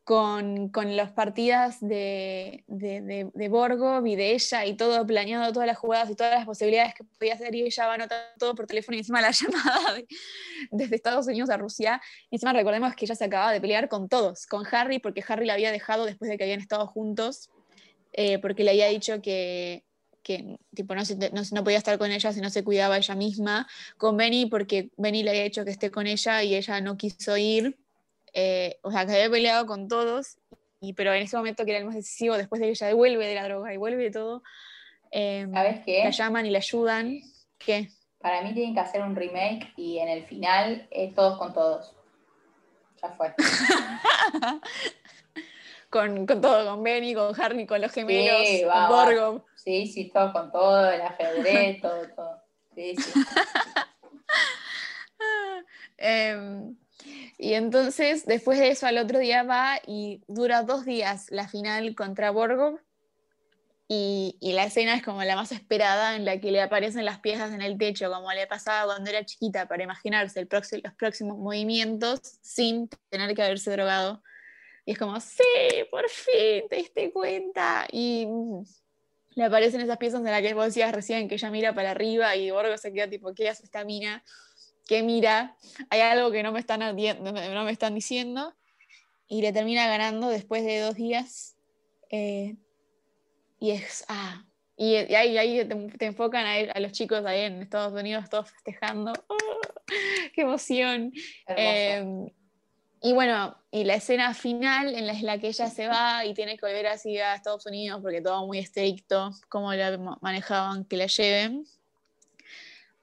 con, 0.07 0.69
con 0.69 0.95
las 0.95 1.11
partidas 1.11 1.81
de, 1.81 2.63
de, 2.69 3.29
de, 3.35 3.49
Borgo 3.49 4.07
y 4.07 4.15
de 4.15 4.35
ella 4.35 4.65
y 4.65 4.77
todo 4.77 5.05
planeado, 5.05 5.53
todas 5.53 5.67
las 5.67 5.77
jugadas 5.79 6.09
y 6.09 6.15
todas 6.15 6.33
las 6.33 6.47
posibilidades 6.47 6.95
que 6.95 7.03
podía 7.03 7.35
hacer 7.35 7.53
y 7.57 7.63
ella 7.63 7.89
va 7.89 7.95
anotando 7.95 8.25
todo 8.39 8.55
por 8.55 8.69
teléfono 8.69 8.95
y 8.95 9.01
encima 9.01 9.21
la 9.21 9.31
llamada 9.33 9.95
de- 9.95 10.07
desde 10.71 10.95
Estados 10.95 11.27
Unidos 11.27 11.51
a 11.51 11.57
Rusia. 11.57 12.01
Y 12.31 12.37
encima 12.37 12.53
recordemos 12.53 12.95
que 12.95 13.05
ella 13.05 13.17
se 13.17 13.25
acababa 13.25 13.51
de 13.53 13.61
pelear 13.61 13.89
con 13.89 14.09
todos, 14.09 14.47
con 14.47 14.63
Harry 14.71 15.01
porque 15.01 15.25
Harry 15.27 15.45
la 15.45 15.55
había 15.55 15.73
dejado 15.73 16.05
después 16.07 16.31
de 16.31 16.39
que 16.39 16.45
habían 16.45 16.61
estado 16.61 16.87
juntos, 16.87 17.51
eh, 18.13 18.39
porque 18.39 18.63
le 18.63 18.71
había 18.71 18.87
dicho 18.87 19.21
que, 19.21 19.83
que 20.23 20.57
tipo, 20.73 20.95
no, 20.95 21.05
se- 21.05 21.17
no, 21.17 21.43
no 21.51 21.65
podía 21.65 21.79
estar 21.79 21.99
con 21.99 22.13
ella 22.13 22.33
si 22.33 22.41
no 22.41 22.51
se 22.51 22.63
cuidaba 22.63 22.97
ella 22.97 23.17
misma, 23.17 23.67
con 23.99 24.17
Benny 24.17 24.47
porque 24.47 24.93
Benny 24.97 25.25
le 25.25 25.31
había 25.31 25.43
dicho 25.43 25.65
que 25.65 25.73
esté 25.73 25.91
con 25.91 26.07
ella 26.07 26.45
y 26.45 26.55
ella 26.55 26.81
no 26.81 26.97
quiso 26.97 27.37
ir, 27.37 27.77
eh, 28.39 28.79
o 28.83 28.93
sea, 28.93 29.07
que 29.07 29.13
había 29.13 29.31
peleado 29.31 29.65
con 29.65 29.89
todos, 29.89 30.37
y, 30.79 30.93
pero 30.93 31.15
en 31.15 31.23
ese 31.23 31.39
momento 31.39 31.65
que 31.65 31.71
era 31.71 31.79
el 31.81 31.87
más 31.87 31.95
decisivo, 31.95 32.37
después 32.37 32.61
de 32.61 32.67
que 32.67 32.73
ella 32.73 32.95
vuelve 32.95 33.27
de 33.27 33.35
la 33.35 33.45
droga 33.45 33.73
y 33.73 33.79
vuelve 33.79 34.03
de 34.05 34.11
todo, 34.11 34.43
eh, 35.11 35.47
¿Sabes 35.51 35.81
qué? 35.87 36.05
la 36.05 36.11
llaman 36.11 36.45
y 36.45 36.51
la 36.51 36.59
ayudan. 36.59 37.19
¿Qué? 37.59 37.89
Para 38.21 38.43
mí 38.43 38.53
tienen 38.53 38.75
que 38.75 38.81
hacer 38.81 39.01
un 39.01 39.17
remake 39.17 39.73
y 39.79 40.01
en 40.01 40.11
el 40.11 40.27
final 40.27 40.87
es 40.91 41.15
todos 41.15 41.39
con 41.39 41.55
todos. 41.55 41.95
Ya 43.03 43.09
fue. 43.13 43.35
Con, 45.89 46.27
con 46.27 46.41
todo, 46.41 46.69
con 46.69 46.83
Benny, 46.83 47.15
con 47.15 47.41
Harry, 47.41 47.65
con 47.65 47.81
los 47.81 47.93
gemelos, 47.93 48.47
Sí, 48.47 48.63
con 48.63 48.71
va. 48.71 48.89
Borgo. 48.89 49.47
Sí, 49.55 49.87
sí, 49.87 50.11
todos 50.13 50.33
con 50.33 50.51
todo, 50.51 50.91
el 50.91 51.01
ajedrez, 51.01 51.81
todo, 51.81 52.03
todo. 52.15 52.43
Sí, 52.75 52.97
sí. 52.97 53.13
Em, 55.97 56.77
y 57.39 57.55
entonces, 57.55 58.27
después 58.27 58.59
de 58.59 58.69
eso, 58.69 58.87
al 58.87 58.99
otro 58.99 59.19
día 59.19 59.43
va 59.43 59.81
y 59.87 60.23
dura 60.27 60.63
dos 60.63 60.85
días 60.85 61.27
la 61.31 61.49
final 61.49 61.95
contra 61.95 62.31
Borgo. 62.31 62.81
Y, 63.89 64.37
y 64.41 64.53
la 64.53 64.65
escena 64.65 64.97
es 64.97 65.03
como 65.03 65.23
la 65.23 65.37
más 65.37 65.53
esperada, 65.53 66.17
en 66.17 66.25
la 66.25 66.41
que 66.41 66.51
le 66.51 66.61
aparecen 66.61 67.05
las 67.05 67.21
piezas 67.21 67.53
en 67.53 67.63
el 67.63 67.79
techo, 67.79 68.11
como 68.11 68.33
le 68.33 68.47
pasaba 68.49 68.93
cuando 68.93 69.11
era 69.11 69.25
chiquita, 69.25 69.69
para 69.69 69.85
imaginarse 69.85 70.41
el 70.41 70.49
próximo, 70.49 70.83
los 70.85 70.95
próximos 70.95 71.39
movimientos 71.39 72.21
sin 72.43 72.89
tener 73.11 73.35
que 73.35 73.43
haberse 73.43 73.71
drogado. 73.71 74.23
Y 74.85 74.93
es 74.93 74.99
como, 74.99 75.21
sí, 75.21 75.43
por 75.91 76.09
fin 76.09 76.69
te 76.69 76.77
diste 76.77 77.13
cuenta. 77.13 77.87
Y 77.93 78.27
le 79.37 79.45
aparecen 79.45 79.83
esas 79.83 79.99
piezas 79.99 80.21
en 80.21 80.27
las 80.27 80.41
que 80.43 80.55
vos 80.55 80.67
decías 80.67 80.93
recién 80.93 81.29
que 81.29 81.35
ella 81.35 81.51
mira 81.51 81.75
para 81.75 81.91
arriba 81.91 82.35
y 82.35 82.51
Borgo 82.51 82.77
se 82.79 82.93
queda 82.93 83.09
tipo, 83.09 83.35
¿qué 83.35 83.49
hace 83.49 83.65
esta 83.65 83.85
mina? 83.85 84.25
¿Qué 84.87 85.03
mira? 85.03 85.57
Hay 85.91 86.01
algo 86.01 86.31
que 86.31 86.43
no 86.43 86.53
me 86.53 86.61
están, 86.61 86.81
no 86.81 87.65
me 87.65 87.71
están 87.73 87.95
diciendo. 87.95 88.55
Y 89.29 89.43
le 89.43 89.53
termina 89.53 89.87
ganando 89.89 90.29
después 90.29 90.65
de 90.65 90.81
dos 90.81 90.95
días. 90.95 91.57
eh, 92.11 92.57
y 93.59 93.71
es, 93.71 94.05
ah, 94.09 94.45
y, 94.77 94.93
y 94.97 95.15
ahí, 95.15 95.39
ahí 95.39 95.67
te, 95.67 95.75
te 95.99 96.05
enfocan 96.07 96.45
a, 96.47 96.55
a 96.73 96.81
los 96.81 96.93
chicos 96.93 97.25
ahí 97.25 97.41
en 97.41 97.63
Estados 97.63 97.99
Unidos 97.99 98.29
todos 98.29 98.51
festejando. 98.51 99.13
¡Oh! 99.29 99.37
¡Qué 100.35 100.43
emoción! 100.43 101.13
Eh, 101.49 102.05
y 103.03 103.13
bueno, 103.13 103.57
y 103.71 103.85
la 103.85 103.95
escena 103.95 104.35
final 104.35 104.95
en 104.95 105.07
la, 105.07 105.13
en 105.15 105.27
la 105.27 105.39
que 105.39 105.49
ella 105.49 105.69
se 105.69 105.89
va 105.89 106.25
y 106.25 106.35
tiene 106.35 106.57
que 106.57 106.67
volver 106.67 106.87
así 106.87 107.19
a 107.19 107.35
Estados 107.35 107.65
Unidos 107.67 108.01
porque 108.03 108.21
todo 108.21 108.47
muy 108.47 108.59
estricto, 108.59 109.31
cómo 109.49 109.73
la 109.73 109.97
ma- 109.99 110.19
manejaban 110.21 110.85
que 110.85 110.97
la 110.97 111.07
lleven. 111.07 111.65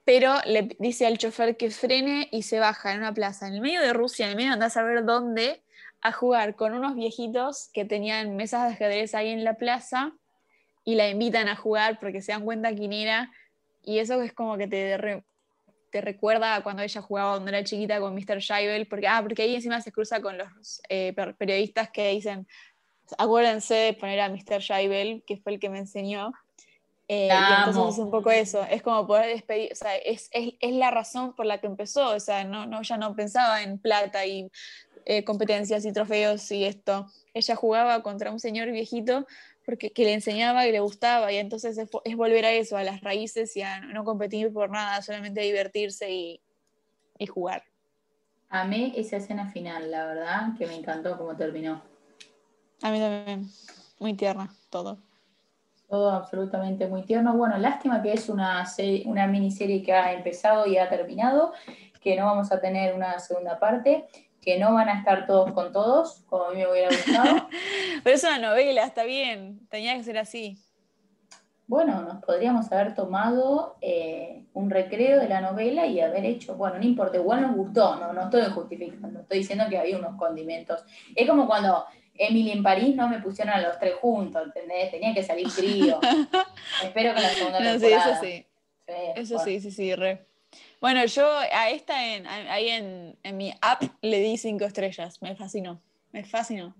Pero 0.04 0.34
le 0.44 0.76
dice 0.78 1.06
al 1.06 1.18
chofer 1.18 1.56
que 1.56 1.70
frene 1.70 2.28
y 2.30 2.42
se 2.42 2.58
baja 2.58 2.92
en 2.92 2.98
una 2.98 3.14
plaza 3.14 3.48
en 3.48 3.54
el 3.54 3.60
medio 3.60 3.80
de 3.80 3.92
Rusia, 3.92 4.26
en 4.26 4.32
el 4.32 4.36
medio 4.36 4.50
de 4.50 4.54
andar 4.54 4.66
a 4.66 4.70
saber 4.70 5.04
dónde, 5.04 5.62
a 6.02 6.12
jugar 6.12 6.54
con 6.56 6.74
unos 6.74 6.94
viejitos 6.94 7.70
que 7.72 7.86
tenían 7.86 8.36
mesas 8.36 8.66
de 8.66 8.74
ajedrez 8.74 9.14
ahí 9.14 9.30
en 9.30 9.44
la 9.44 9.54
plaza 9.54 10.12
y 10.84 10.96
la 10.96 11.08
invitan 11.08 11.48
a 11.48 11.56
jugar 11.56 11.98
porque 11.98 12.20
se 12.20 12.32
dan 12.32 12.44
cuenta 12.44 12.74
quién 12.74 12.92
era. 12.92 13.32
Y 13.82 13.98
eso 13.98 14.20
es 14.20 14.32
como 14.34 14.58
que 14.58 14.66
te, 14.66 15.22
te 15.90 16.00
recuerda 16.00 16.56
a 16.56 16.62
cuando 16.62 16.82
ella 16.82 17.00
jugaba 17.00 17.32
cuando 17.32 17.50
era 17.50 17.64
chiquita 17.64 18.00
con 18.00 18.14
Mr. 18.14 18.42
Scheibel, 18.42 18.86
porque, 18.86 19.06
ah, 19.06 19.22
porque 19.22 19.42
ahí 19.42 19.54
encima 19.54 19.80
se 19.80 19.92
cruza 19.92 20.20
con 20.20 20.36
los 20.36 20.82
eh, 20.88 21.14
periodistas 21.38 21.90
que 21.90 22.10
dicen, 22.10 22.46
acuérdense 23.16 23.74
de 23.74 23.92
poner 23.94 24.20
a 24.20 24.28
Mr. 24.28 24.60
Scheibel, 24.60 25.22
que 25.26 25.36
fue 25.38 25.52
el 25.54 25.60
que 25.60 25.70
me 25.70 25.78
enseñó. 25.78 26.32
Eh, 27.06 27.28
y 27.28 27.52
entonces 27.68 27.94
es 27.94 27.98
un 27.98 28.10
poco 28.10 28.30
eso, 28.30 28.64
es 28.64 28.82
como 28.82 29.06
poder 29.06 29.26
despedir, 29.26 29.72
o 29.72 29.74
sea, 29.74 29.94
es, 29.96 30.30
es, 30.32 30.54
es, 30.58 30.72
la 30.72 30.90
razón 30.90 31.34
por 31.34 31.44
la 31.44 31.58
que 31.58 31.66
empezó, 31.66 32.14
o 32.14 32.20
sea, 32.20 32.44
no, 32.44 32.64
no, 32.64 32.80
ella 32.80 32.96
no 32.96 33.14
pensaba 33.14 33.62
en 33.62 33.78
plata 33.78 34.24
y 34.24 34.50
eh, 35.04 35.22
competencias 35.22 35.84
y 35.84 35.92
trofeos 35.92 36.50
y 36.50 36.64
esto, 36.64 37.06
ella 37.34 37.56
jugaba 37.56 38.02
contra 38.02 38.30
un 38.30 38.40
señor 38.40 38.70
viejito 38.70 39.26
porque 39.66 39.90
que 39.90 40.04
le 40.04 40.14
enseñaba 40.14 40.66
y 40.66 40.72
le 40.72 40.80
gustaba, 40.80 41.30
y 41.30 41.36
entonces 41.36 41.76
es, 41.76 42.16
volver 42.16 42.46
a 42.46 42.52
eso, 42.52 42.76
a 42.76 42.82
las 42.82 43.02
raíces 43.02 43.54
y 43.56 43.62
a 43.62 43.80
no 43.80 44.04
competir 44.04 44.50
por 44.50 44.70
nada, 44.70 45.02
solamente 45.02 45.42
divertirse 45.42 46.10
y, 46.10 46.40
y 47.18 47.26
jugar. 47.26 47.64
Amé 48.48 48.92
esa 48.96 49.16
escena 49.16 49.50
final, 49.50 49.90
la 49.90 50.06
verdad, 50.06 50.56
que 50.56 50.66
me 50.66 50.74
encantó 50.74 51.18
cómo 51.18 51.36
terminó. 51.36 51.82
A 52.82 52.90
mí 52.90 52.98
también, 52.98 53.48
muy 53.98 54.14
tierna, 54.14 54.54
todo. 54.70 54.98
Todo 55.88 56.10
absolutamente 56.10 56.86
muy 56.86 57.02
tierno. 57.02 57.36
Bueno, 57.36 57.58
lástima 57.58 58.02
que 58.02 58.12
es 58.12 58.28
una, 58.28 58.64
una 59.04 59.26
miniserie 59.26 59.82
que 59.82 59.92
ha 59.92 60.12
empezado 60.12 60.66
y 60.66 60.78
ha 60.78 60.88
terminado, 60.88 61.52
que 62.00 62.16
no 62.16 62.26
vamos 62.26 62.52
a 62.52 62.60
tener 62.60 62.94
una 62.94 63.18
segunda 63.18 63.58
parte 63.58 64.06
que 64.44 64.58
no 64.58 64.74
van 64.74 64.90
a 64.90 64.98
estar 64.98 65.26
todos 65.26 65.52
con 65.52 65.72
todos, 65.72 66.22
como 66.28 66.44
a 66.44 66.50
mí 66.50 66.56
me 66.58 66.70
hubiera 66.70 66.88
gustado. 66.88 67.48
Pero 68.04 68.16
es 68.16 68.24
una 68.24 68.38
novela, 68.38 68.84
está 68.84 69.04
bien, 69.04 69.66
tenía 69.70 69.96
que 69.96 70.04
ser 70.04 70.18
así. 70.18 70.58
Bueno, 71.66 72.02
nos 72.02 72.22
podríamos 72.22 72.70
haber 72.70 72.94
tomado 72.94 73.76
eh, 73.80 74.44
un 74.52 74.68
recreo 74.68 75.18
de 75.18 75.30
la 75.30 75.40
novela 75.40 75.86
y 75.86 75.98
haber 75.98 76.26
hecho, 76.26 76.56
bueno, 76.56 76.76
no 76.76 76.84
importa, 76.84 77.16
igual 77.16 77.40
nos 77.40 77.56
gustó, 77.56 77.96
no, 77.96 78.12
no 78.12 78.24
estoy 78.24 78.42
justificando, 78.52 79.20
estoy 79.20 79.38
diciendo 79.38 79.64
que 79.70 79.78
había 79.78 79.96
unos 79.96 80.16
condimentos. 80.16 80.84
Es 81.16 81.26
como 81.26 81.46
cuando 81.46 81.86
Emily 82.14 82.52
en 82.52 82.62
París 82.62 82.94
no 82.94 83.08
me 83.08 83.20
pusieron 83.20 83.54
a 83.54 83.60
los 83.60 83.78
tres 83.78 83.94
juntos, 83.94 84.42
¿entendés? 84.44 84.90
Tenía 84.90 85.12
que 85.12 85.22
salir 85.22 85.48
frío. 85.50 86.00
Espero 86.82 87.14
que 87.14 87.20
la 87.20 87.28
segunda 87.30 87.60
no, 87.60 87.70
temporada. 87.78 88.20
Sí, 88.20 88.26
eso 88.26 88.46
sí. 88.86 89.16
eso 89.16 89.38
sí, 89.40 89.60
sí, 89.60 89.70
sí, 89.70 89.94
re. 89.94 90.26
Bueno, 90.80 91.04
yo 91.06 91.26
a 91.26 91.70
esta 91.70 92.14
en, 92.14 92.26
ahí 92.26 92.68
en, 92.68 93.36
mi 93.36 93.52
app 93.60 93.82
le 94.02 94.20
di 94.20 94.36
cinco 94.36 94.64
estrellas, 94.64 95.20
me 95.22 95.34
fascinó, 95.34 95.80
me 96.12 96.24
fascinó. 96.24 96.74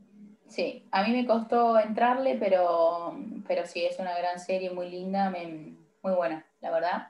Sí, 0.46 0.86
a 0.92 1.02
mí 1.02 1.10
me 1.10 1.26
costó 1.26 1.80
entrarle, 1.80 2.36
pero, 2.36 3.18
pero 3.48 3.66
sí, 3.66 3.84
es 3.84 3.98
una 3.98 4.16
gran 4.16 4.38
serie, 4.38 4.70
muy 4.70 4.90
linda, 4.90 5.30
muy 5.30 6.12
buena, 6.12 6.46
la 6.60 6.70
verdad. 6.70 7.08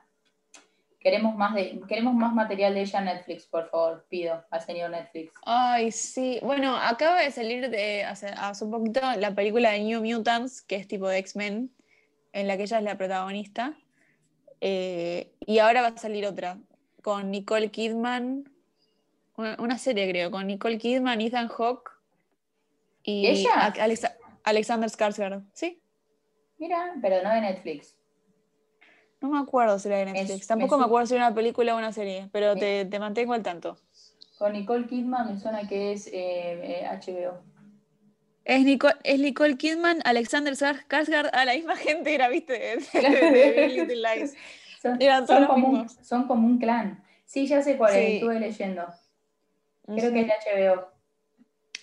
Queremos 1.05 1.35
más, 1.35 1.53
de, 1.53 1.79
queremos 1.87 2.15
más 2.15 2.33
material 2.33 2.73
de 2.73 2.81
ella 2.81 2.97
en 2.97 3.05
Netflix, 3.05 3.45
por 3.45 3.69
favor, 3.69 4.07
pido 4.09 4.43
al 4.49 4.61
señor 4.61 4.89
Netflix. 4.89 5.35
Ay, 5.45 5.91
sí. 5.91 6.39
Bueno, 6.41 6.75
acaba 6.75 7.21
de 7.21 7.29
salir 7.29 7.69
de 7.69 8.03
hace, 8.03 8.29
hace 8.29 8.65
un 8.65 8.71
poquito 8.71 9.01
la 9.19 9.35
película 9.35 9.69
de 9.69 9.81
New 9.81 10.03
Mutants, 10.03 10.63
que 10.63 10.77
es 10.77 10.87
tipo 10.87 11.07
de 11.07 11.19
X-Men, 11.19 11.71
en 12.33 12.47
la 12.47 12.57
que 12.57 12.63
ella 12.63 12.79
es 12.79 12.83
la 12.83 12.97
protagonista. 12.97 13.75
Eh, 14.61 15.31
y 15.41 15.59
ahora 15.59 15.83
va 15.83 15.89
a 15.89 15.97
salir 15.97 16.25
otra, 16.25 16.57
con 17.03 17.29
Nicole 17.29 17.69
Kidman, 17.69 18.49
una, 19.35 19.77
serie 19.77 20.09
creo, 20.09 20.31
con 20.31 20.47
Nicole 20.47 20.79
Kidman, 20.79 21.21
Ethan 21.21 21.49
Hawke 21.49 21.91
y 23.03 23.27
ella? 23.27 23.71
Alexander 24.43 24.89
Skarsgård, 24.89 25.43
¿sí? 25.53 25.79
Mira, 26.57 26.95
pero 26.99 27.21
no 27.21 27.29
de 27.29 27.41
Netflix. 27.41 27.95
No 29.25 29.31
me 29.31 29.39
acuerdo 29.39 29.79
si 29.79 29.87
era 29.87 29.97
de 29.97 30.05
Netflix. 30.05 30.45
Tampoco 30.45 30.77
me, 30.77 30.85
acuerdo 30.85 31.07
si 31.07 31.15
era 31.15 31.25
una 31.25 31.35
película 31.35 31.73
o 31.73 31.77
una 31.79 31.91
serie, 31.91 32.29
pero 32.31 32.55
te, 32.55 32.87
mantengo 32.99 33.33
al 33.33 33.41
tanto. 33.41 33.75
Con 34.37 34.53
Nicole 34.53 34.85
Kidman 34.85 35.33
me 35.33 35.39
suena 35.39 35.67
que 35.67 35.93
es 35.93 36.07
eh, 36.13 36.87
HBO. 36.91 37.39
Es 38.43 38.63
Nicole, 38.63 38.93
es 39.03 39.19
Nicole 39.19 39.57
Kidman, 39.57 40.01
Alexander 40.05 40.53
Skarsgård, 40.53 41.31
a 41.33 41.45
la 41.45 41.55
misma 41.55 41.75
gente 41.87 42.13
era, 42.13 42.27
viste, 42.29 42.53
de, 42.53 43.67
Little 43.69 43.95
Lies. 43.95 44.35
Son, 44.79 45.47
como 45.47 45.69
un, 45.69 45.89
son, 45.89 46.27
como 46.27 46.45
un, 46.45 46.59
clan. 46.59 47.03
Sí, 47.25 47.47
ya 47.47 47.63
sé 47.63 47.75
cuál 47.75 47.95
es, 47.95 48.13
estuve 48.13 48.39
leyendo. 48.39 48.85
Creo 49.87 50.13
que 50.13 50.21
es 50.21 50.27
de 50.27 50.73
HBO. 50.75 50.87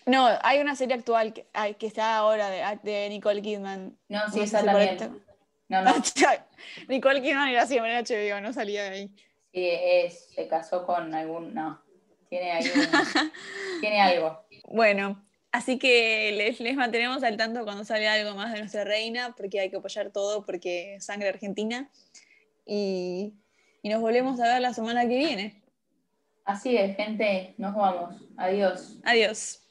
No, 0.07 0.29
hay 0.41 0.61
una 0.61 0.77
serie 0.77 0.95
actual 0.95 1.33
que, 1.33 1.45
que 1.81 1.87
está 1.89 2.15
ahora 2.17 2.49
de, 2.49 2.79
de, 2.85 3.09
Nicole 3.09 3.43
Kidman. 3.43 3.99
No, 4.09 4.21
sí, 4.31 4.39
esa 4.43 4.65
también. 4.65 5.21
No, 5.73 5.81
no. 5.81 5.91
Nicole 6.89 7.23
Kidman 7.23 7.49
era 7.49 7.67
siempre 7.67 7.97
en 7.97 8.05
HBO, 8.05 8.43
no 8.43 8.53
salía 8.53 8.85
de 8.85 8.91
ahí. 8.91 9.11
Sí, 9.53 9.69
es, 9.71 10.29
se 10.35 10.47
casó 10.47 10.85
con 10.85 11.15
algún. 11.15 11.55
No, 11.55 11.83
tiene, 12.29 12.53
algún, 12.53 12.71
tiene 13.81 14.03
algo. 14.03 14.47
Bueno, 14.69 15.25
Así 15.51 15.79
que 15.79 16.33
les, 16.33 16.61
les, 16.61 16.77
mantenemos 16.77 17.23
al 17.23 17.37
tanto 17.37 17.65
cuando 17.65 17.85
salga 17.85 18.15
algo 18.15 18.35
más 18.35 18.53
de 18.53 18.61
nuestra 18.61 18.85
reina, 18.85 19.35
porque 19.37 19.61
hay 19.61 19.69
que 19.69 19.77
apoyar 19.77 20.11
todo, 20.11 20.47
porque 20.47 20.97
sangre 21.01 21.29
argentina. 21.29 21.91
Y, 22.65 23.35
y 23.83 23.91
nos 23.91 24.01
volvemos 24.01 24.41
a 24.41 24.45
ver 24.45 24.63
la 24.63 24.73
semana 24.73 25.03
que 25.03 25.19
viene. 25.19 25.63
Así 26.47 26.75
es, 26.77 26.97
gente. 26.97 27.55
Nos 27.59 27.75
vamos. 27.75 28.15
Adiós. 28.39 28.99
Adiós. 29.05 29.62